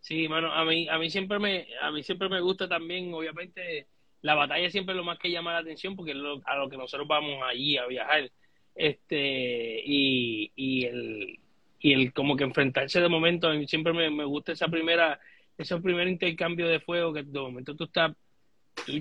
[0.00, 3.86] Sí, bueno, a mí, a mí siempre me, a mí siempre me gusta también, obviamente,
[4.20, 6.76] la batalla siempre es lo más que llama la atención porque es a lo que
[6.76, 8.30] nosotros vamos allí a viajar.
[8.74, 11.38] Este, y, y el,
[11.78, 15.20] y el como que enfrentarse de momento, a mí siempre me, me gusta esa primera,
[15.56, 18.12] ese primer intercambio de fuego que de momento tú estás,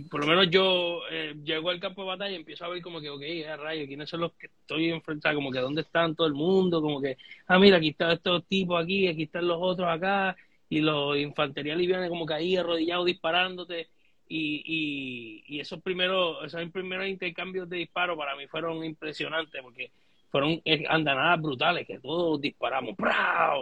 [0.10, 3.02] por lo menos yo eh, llego al campo de batalla y empiezo a ver como
[3.02, 5.38] que, ok, a rayo, ¿quiénes son los que estoy enfrentando?
[5.38, 8.82] Como que dónde están todo el mundo, como que, ah, mira, aquí están estos tipos
[8.82, 10.36] aquí, aquí están los otros acá,
[10.74, 13.90] y los infantería liviana como que ahí arrodillados disparándote
[14.28, 19.92] y, y, esos primeros esos primeros intercambios de disparos para mí fueron impresionantes porque
[20.32, 22.96] fueron eh, andanadas brutales que todos disparamos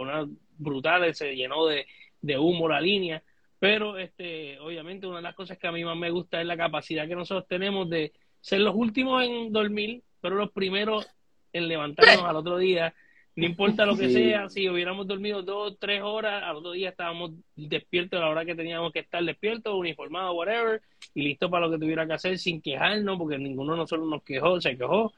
[0.00, 0.26] una
[0.56, 1.86] brutales se llenó de,
[2.22, 3.22] de humo la línea
[3.58, 6.56] pero este obviamente una de las cosas que a mí más me gusta es la
[6.56, 11.06] capacidad que nosotros tenemos de ser los últimos en dormir pero los primeros
[11.52, 12.94] en levantarnos al otro día.
[13.34, 17.32] No importa lo que sea, si hubiéramos dormido dos, tres horas, al otro día estábamos
[17.56, 20.82] despiertos a la hora que teníamos que estar despiertos, uniformados, whatever,
[21.14, 24.22] y listo para lo que tuviera que hacer sin quejarnos, porque ninguno de nosotros nos
[24.22, 25.14] quejó, se quejó,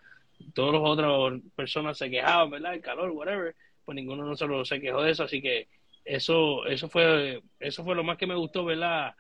[0.55, 2.75] todas las otras personas se quejaban, ¿verdad?
[2.75, 5.67] El calor, whatever, pues ninguno de nosotros se quejó de eso, así que
[6.05, 9.15] eso, eso fue, eso fue lo más que me gustó, ¿verdad?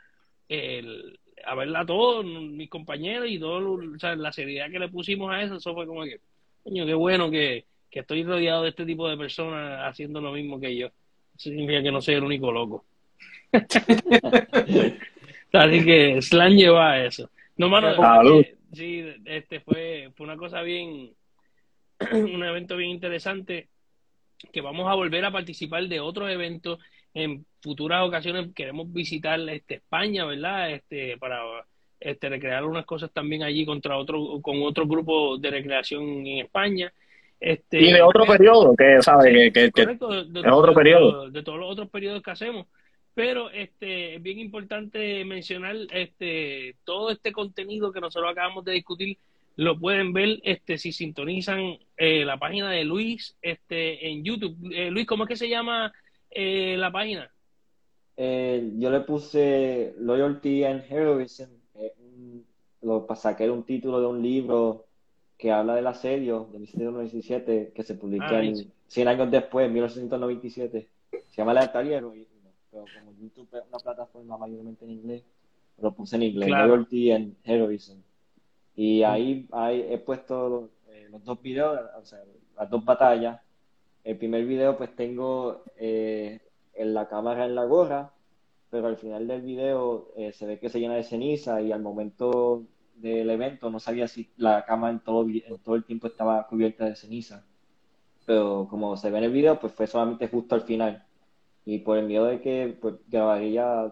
[0.48, 4.88] El, a verla a todos, mis compañeros y todo, o sea, la seriedad que le
[4.88, 6.20] pusimos a eso, eso fue como que,
[6.62, 10.58] coño, qué bueno que que estoy rodeado de este tipo de personas haciendo lo mismo
[10.58, 10.88] que yo.
[10.88, 12.84] Eso significa que no soy el único loco.
[15.52, 17.30] Así que Slan lleva a eso.
[17.56, 17.94] No, mano,
[18.72, 21.12] sí, este fue, fue una cosa bien,
[22.12, 23.68] un evento bien interesante
[24.52, 26.78] que vamos a volver a participar de otros eventos
[27.14, 31.40] en futuras ocasiones queremos visitar este España verdad este para
[32.00, 36.92] este recrear unas cosas también allí contra otro con otro grupo de recreación en España
[37.44, 41.30] este, y de otro periodo, que sabe que, de, otro periodo.
[41.30, 42.66] De todos los otros periodos que hacemos.
[43.12, 49.18] Pero este es bien importante mencionar este todo este contenido que nosotros acabamos de discutir
[49.56, 54.56] lo pueden ver este si sintonizan eh, la página de Luis este en YouTube.
[54.72, 55.92] Eh, Luis, ¿cómo es que se llama
[56.30, 57.30] eh, la página?
[58.16, 61.50] yo le puse Loyalty and Heroism,
[62.82, 64.86] lo saqué un título de un libro
[65.36, 68.42] que habla del asedio de 1797 que se publicó ah,
[68.86, 70.88] 100 años después, en 1897.
[71.10, 75.24] Se llama La pero como YouTube es una plataforma mayormente en inglés,
[75.78, 77.98] lo puse en inglés, Loyalty and Heroism.
[78.76, 82.20] Y ahí, ahí he puesto eh, los dos videos, o sea,
[82.56, 83.40] las dos batallas.
[84.02, 86.40] El primer video pues tengo eh,
[86.74, 88.12] en la cámara en la gorra,
[88.70, 91.80] pero al final del video eh, se ve que se llena de ceniza y al
[91.80, 92.64] momento
[92.96, 96.84] del evento no sabía si la cama en todo, en todo el tiempo estaba cubierta
[96.84, 97.44] de ceniza.
[98.26, 101.04] Pero como se ve en el video, pues fue solamente justo al final.
[101.64, 103.90] Y por el miedo de que pues, grabaría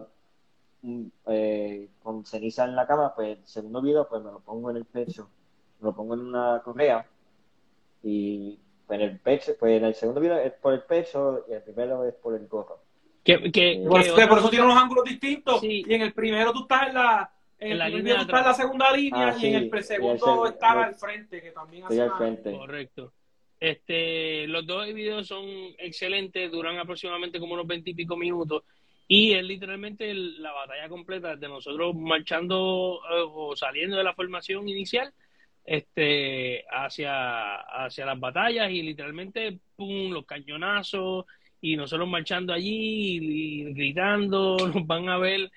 [1.27, 4.77] eh, con ceniza en la cama, pues el segundo video pues me lo pongo en
[4.77, 5.29] el pecho,
[5.79, 7.05] me lo pongo en una correa
[8.03, 11.53] y pues, en el pecho, pues en el segundo video es por el pecho y
[11.53, 12.79] el primero es por el gorro.
[13.23, 16.93] Que, que, por, eso tiene unos ángulos distintos y en el primero tú estás en
[16.95, 20.95] la en la línea en la segunda línea ah, y en el segundo está al
[20.95, 22.51] frente, que también hace al frente.
[22.51, 23.13] Correcto.
[23.59, 25.45] Este, los dos videos son
[25.77, 28.63] excelentes, duran aproximadamente como unos veintipico minutos
[29.07, 34.67] y es literalmente la batalla completa de nosotros marchando eh, o saliendo de la formación
[34.69, 35.13] inicial
[35.65, 41.25] este hacia hacia las batallas y literalmente pum los cañonazos
[41.61, 45.49] y nosotros marchando allí y gritando nos van a ver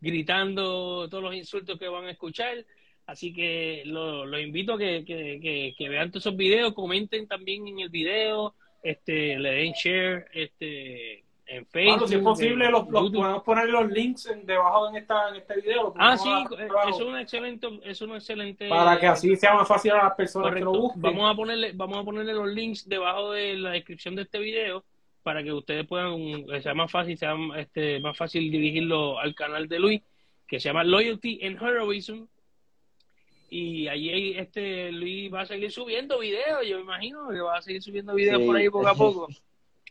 [0.00, 2.64] gritando todos los insultos que van a escuchar.
[3.06, 7.88] Así que los invito a que, que, vean todos esos videos, comenten también en el
[7.88, 12.08] video, este, le den share, este, en Facebook.
[12.08, 15.94] si es posible, los, podemos poner los links debajo en, esta, en este video.
[15.96, 16.28] Ah, sí,
[16.88, 18.68] es un excelente, es un excelente.
[18.68, 21.02] Para que así sea más fácil a las personas que lo busquen.
[21.02, 24.84] Vamos a ponerle, vamos a ponerle los links debajo de la descripción de este video
[25.22, 26.12] para que ustedes puedan,
[26.52, 30.02] eh, sea más fácil, sea este, más fácil dirigirlo al canal de Luis,
[30.46, 32.26] que se llama Loyalty and Heroism.
[33.50, 37.62] Y allí este Luis va a seguir subiendo videos, yo me imagino que va a
[37.62, 39.28] seguir subiendo videos por ahí poco a poco.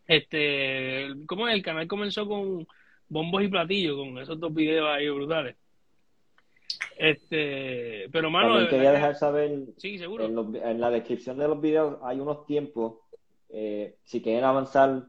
[0.08, 2.66] Este, como el canal comenzó con
[3.10, 5.56] bombos y platillos, con esos dos videos ahí brutales.
[6.98, 8.68] Este, pero mano.
[8.68, 9.66] quería dejar saber.
[9.78, 10.26] Sí, seguro.
[10.26, 12.96] En, la descripción de los videos hay unos tiempos.
[13.50, 15.04] Eh, si quieren avanzar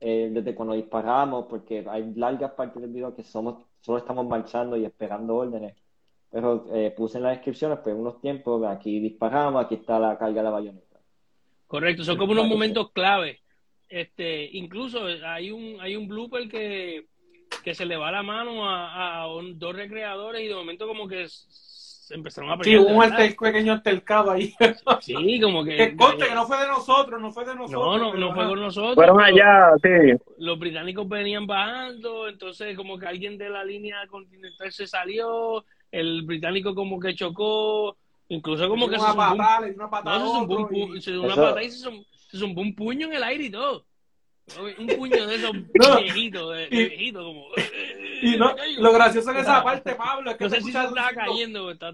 [0.00, 4.76] eh, desde cuando disparamos, porque hay largas partes del video que somos, solo estamos marchando
[4.76, 5.74] y esperando órdenes.
[6.30, 10.40] Pero eh, puse en la descripción, pues unos tiempos, aquí disparamos, aquí está la carga
[10.40, 10.98] de la bayoneta.
[11.66, 13.43] Correcto, son como unos momentos clave
[13.88, 17.06] este, incluso hay un, hay un blooper que,
[17.62, 21.26] que se le va la mano a, a dos recreadores y de momento como que
[21.28, 22.82] se empezaron a pelear.
[22.82, 24.54] Sí, un pequeño altercado ahí.
[25.00, 25.74] Sí, como que...
[25.74, 27.98] Que conste que no fue de nosotros, no fue de nosotros.
[27.98, 28.94] No, no, no fue con nosotros.
[28.94, 29.88] Fueron allá, sí.
[30.36, 36.22] Los británicos venían bajando, entonces como que alguien de la línea continental se salió, el
[36.24, 37.96] británico como que chocó,
[38.28, 38.96] incluso como que...
[38.96, 40.18] Una patada, una patada.
[40.18, 41.90] No, se zumbó se una patada y se
[42.34, 43.86] se zumbó un puño en el aire y todo.
[44.78, 45.52] Un puño de esos
[46.02, 47.46] viejitos, de, viejito, como.
[48.22, 51.12] Y no, lo gracioso en esa parte, Pablo, es que no sé si se estaba
[51.12, 51.92] cayendo, está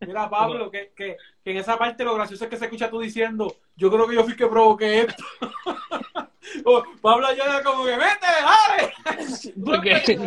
[0.00, 3.00] Mira, Pablo, que, que, que, en esa parte lo gracioso es que se escucha tú
[3.00, 5.24] diciendo, yo creo que yo fui que provoqué esto.
[7.00, 9.54] Pablo ya como que vete, dale.
[9.64, 10.18] Porque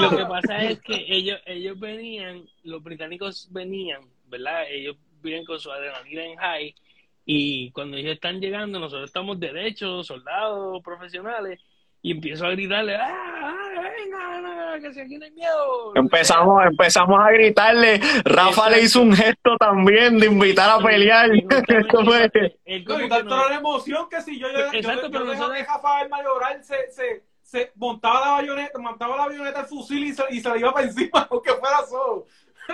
[0.00, 4.64] lo que pasa es que ellos, ellos venían, los británicos venían, ¿verdad?
[4.70, 6.74] Ellos vienen con su adrenalina en high
[7.28, 11.60] y cuando ellos están llegando, nosotros estamos derechos, soldados, profesionales,
[12.00, 15.92] y empiezo a gritarle, ¡ah, ah venga, que si aquí no hay miedo!
[15.96, 21.28] Empezamos, empezamos a gritarle, Rafa le hizo un gesto también de invitar a pelear.
[21.68, 22.30] Esto fue...
[22.64, 25.58] y tanto la emoción que si yo, yo, Exacto, yo, pero nosotros...
[25.66, 30.22] Rafael Mayoral se, se, se montaba la bayoneta, montaba la bayoneta al fusil y se,
[30.30, 32.26] y se le iba para encima, aunque fuera solo.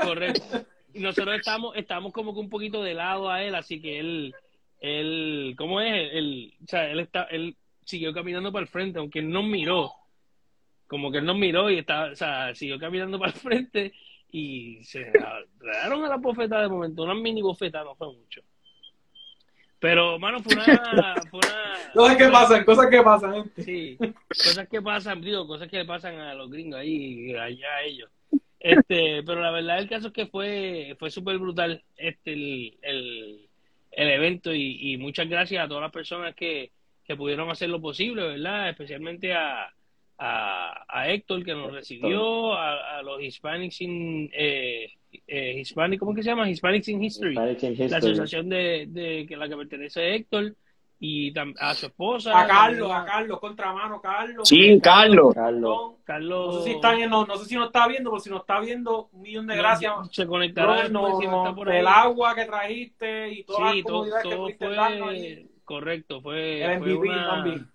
[0.04, 3.98] Correcto y nosotros estamos, estamos como que un poquito de lado a él, así que
[3.98, 4.34] él,
[4.82, 6.10] él, ¿cómo es?
[6.12, 9.92] Él, o sea, él está, él siguió caminando para el frente, aunque él nos miró,
[10.88, 13.94] como que él nos miró y está, o sea, siguió caminando para el frente
[14.30, 15.12] y se
[15.60, 18.42] daron a la bofeta de momento, una mini bofeta, no fue mucho.
[19.78, 20.64] Pero, mano, fue una...
[21.30, 23.52] Fue una cosas que pasan, cosas que pasan.
[23.58, 27.82] Sí, cosas que pasan, digo, cosas que le pasan a los gringos ahí, allá a
[27.82, 28.10] ellos.
[28.60, 33.50] Este, pero la verdad el caso es que fue, fue súper brutal este el, el,
[33.92, 36.72] evento y, muchas gracias a todas las personas que,
[37.04, 38.70] que pudieron hacer lo posible, ¿verdad?
[38.70, 39.72] Especialmente a,
[40.18, 44.90] a, Héctor que nos recibió, a, los Hispanics in eh,
[45.26, 46.48] eh, Hispanic, ¿cómo que se llama?
[46.48, 50.56] Hispanics in History, la asociación de, de que la que pertenece Héctor
[51.04, 52.40] y a su esposa.
[52.40, 54.48] A Carlos, a Carlos, contramano, Carlos.
[54.48, 55.34] Sí, Carlos.
[55.34, 55.94] Carlos.
[56.04, 56.54] Carlos.
[56.54, 58.60] No sé si está no, no sé si nos está viendo, pero si nos está
[58.60, 59.92] viendo, un millón de gracias.
[60.12, 61.20] Se conectará no,
[61.66, 67.68] el agua que trajiste y todas las comodidades que pudiste fue, Correcto, fue, fue una,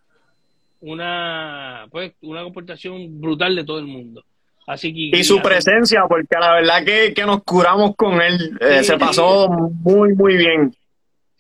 [0.80, 4.24] una, pues, una comportación brutal de todo el mundo.
[4.68, 8.84] Así que, y su presencia, porque la verdad que, que nos curamos con él, eh,
[8.84, 10.74] se pasó muy, muy bien.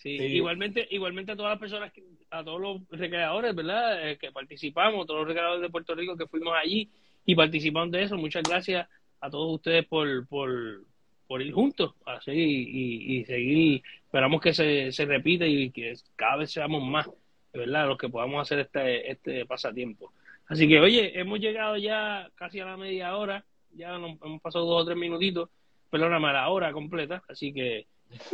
[0.03, 1.91] Igualmente, igualmente a todas las personas,
[2.29, 4.09] a todos los recreadores, ¿verdad?
[4.09, 6.89] Eh, que participamos, todos los recreadores de Puerto Rico que fuimos allí
[7.25, 8.17] y participamos de eso.
[8.17, 8.87] Muchas gracias
[9.19, 10.81] a todos ustedes por, por,
[11.27, 13.81] por ir juntos, así y, y seguir.
[14.05, 17.09] Esperamos que se, se repita y que cada vez seamos más,
[17.53, 17.87] ¿verdad?
[17.87, 20.13] Los que podamos hacer este, este pasatiempo.
[20.47, 23.43] Así que, oye, hemos llegado ya casi a la media hora,
[23.73, 25.49] ya nos hemos pasado dos o tres minutitos,
[25.89, 27.85] perdóname, a la hora completa, así que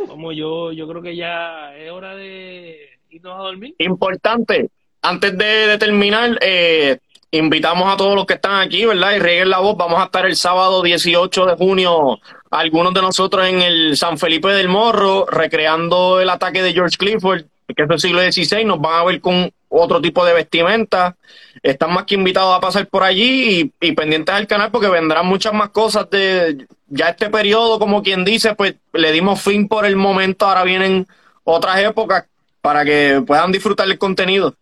[0.07, 3.76] como yo, yo creo que ya es hora de irnos a dormir.
[3.80, 4.69] Importante,
[5.01, 6.97] antes de, terminar, eh,
[7.32, 9.15] invitamos a todos los que están aquí, ¿verdad?
[9.15, 9.76] Y rieguen la voz.
[9.78, 12.19] Vamos a estar el sábado 18 de junio,
[12.51, 17.45] algunos de nosotros en el San Felipe del Morro, recreando el ataque de George Clifford,
[17.76, 18.65] que es del siglo XVI.
[18.65, 21.15] Nos van a ver con otro tipo de vestimenta.
[21.61, 25.26] Están más que invitados a pasar por allí y, y pendientes al canal porque vendrán
[25.26, 29.85] muchas más cosas de ya este periodo, como quien dice, pues le dimos fin por
[29.85, 31.07] el momento, ahora vienen
[31.43, 32.27] otras épocas
[32.61, 34.55] para que puedan disfrutar el contenido.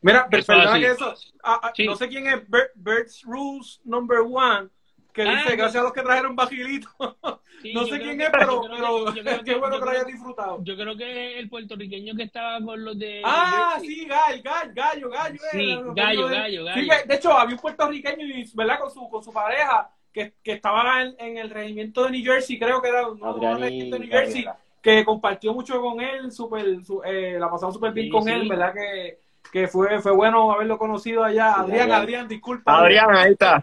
[0.00, 2.40] Mira, perdona que eso, ah, ah, no sé quién es
[2.74, 4.68] Birds Rules Number One,
[5.12, 6.88] que dice, ah, gracias a los que trajeron Bajilito.
[7.74, 10.58] no sé quién es, pero, pero qué bueno que lo hayas disfrutado.
[10.62, 13.20] Yo creo que el puertorriqueño que estaba con los de...
[13.22, 15.40] Ah, sí, Gallo, Gallo, Gallo, Gallo.
[15.52, 16.74] Sí, Gallo, Gallo, Gallo.
[16.74, 18.80] Sí, de hecho, había un puertorriqueño, ¿verdad?
[18.80, 22.58] Con su, con su pareja, que, que estaba en, en, el regimiento de New Jersey,
[22.58, 24.46] creo que era un regimiento de New Jersey,
[24.80, 28.72] que compartió mucho con él, super, su, eh, la pasamos súper bien con él, ¿verdad?
[28.72, 29.18] Que,
[29.52, 31.52] que fue, fue bueno haberlo conocido allá.
[31.52, 32.78] Adrián, Adrián, disculpa.
[32.78, 33.60] Adrián, ahí está.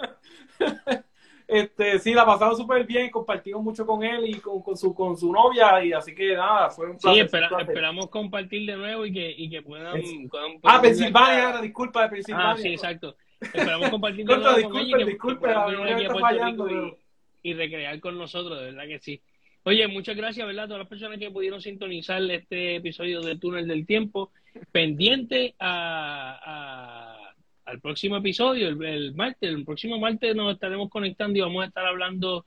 [1.47, 5.17] este, sí, la pasamos súper bien, compartimos mucho con él y con, con, su, con
[5.17, 7.27] su novia, y así que nada, fue un placer.
[7.31, 9.99] Sí, esperamos compartir de nuevo y que, y que puedan,
[10.61, 12.51] Ah, Pensilvania, disculpa de Pensilvania.
[12.51, 13.15] Ah, sí, exacto.
[13.43, 15.49] Esperamos compartir de nuevo con ella disculpe,
[17.43, 19.21] y, y recrear con nosotros, de verdad que sí.
[19.63, 20.65] Oye, muchas gracias, ¿verdad?
[20.65, 24.31] A todas las personas que pudieron sintonizar este episodio de Túnel del Tiempo,
[24.71, 27.23] pendiente a
[27.65, 29.49] al próximo episodio, el, martes.
[29.49, 32.45] El próximo martes nos estaremos conectando y vamos a estar hablando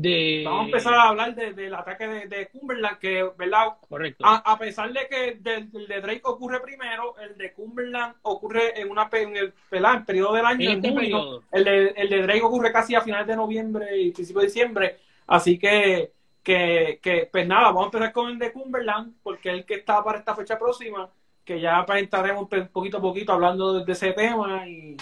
[0.00, 0.42] de...
[0.44, 3.68] Vamos a empezar a hablar del ataque de, de, Cumberland, que, ¿verdad?
[3.88, 4.24] Correcto.
[4.26, 9.08] A, pesar de que el de Drake ocurre primero, el de Cumberland ocurre en una
[9.12, 10.04] en el, ¿verdad?
[10.04, 11.10] periodo del año, en, este
[11.52, 14.98] El, de, el de Drake ocurre casi a finales de noviembre y principio de diciembre.
[15.26, 19.54] Así que, que, que, pues nada, vamos a empezar con el de Cumberland, porque es
[19.56, 21.10] el que está para esta fecha próxima
[21.48, 24.98] que ya presentaremos poquito a poquito hablando de, ese tema y,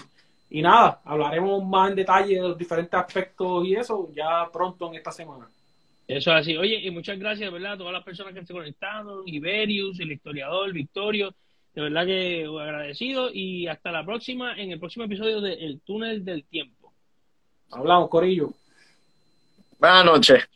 [0.57, 4.95] y, nada, hablaremos más en detalle de los diferentes aspectos y eso ya pronto en
[4.95, 5.47] esta semana.
[6.09, 6.57] Eso es así.
[6.57, 7.73] Oye, y muchas gracias, ¿verdad?
[7.73, 11.35] A todas las personas que se conectaron, Iberius, el historiador, Victorio,
[11.75, 16.25] de verdad que agradecido y hasta la próxima en el próximo episodio de El Túnel
[16.25, 16.91] del Tiempo.
[17.71, 18.55] Hablamos, Corillo.
[19.79, 20.49] Buenas noches.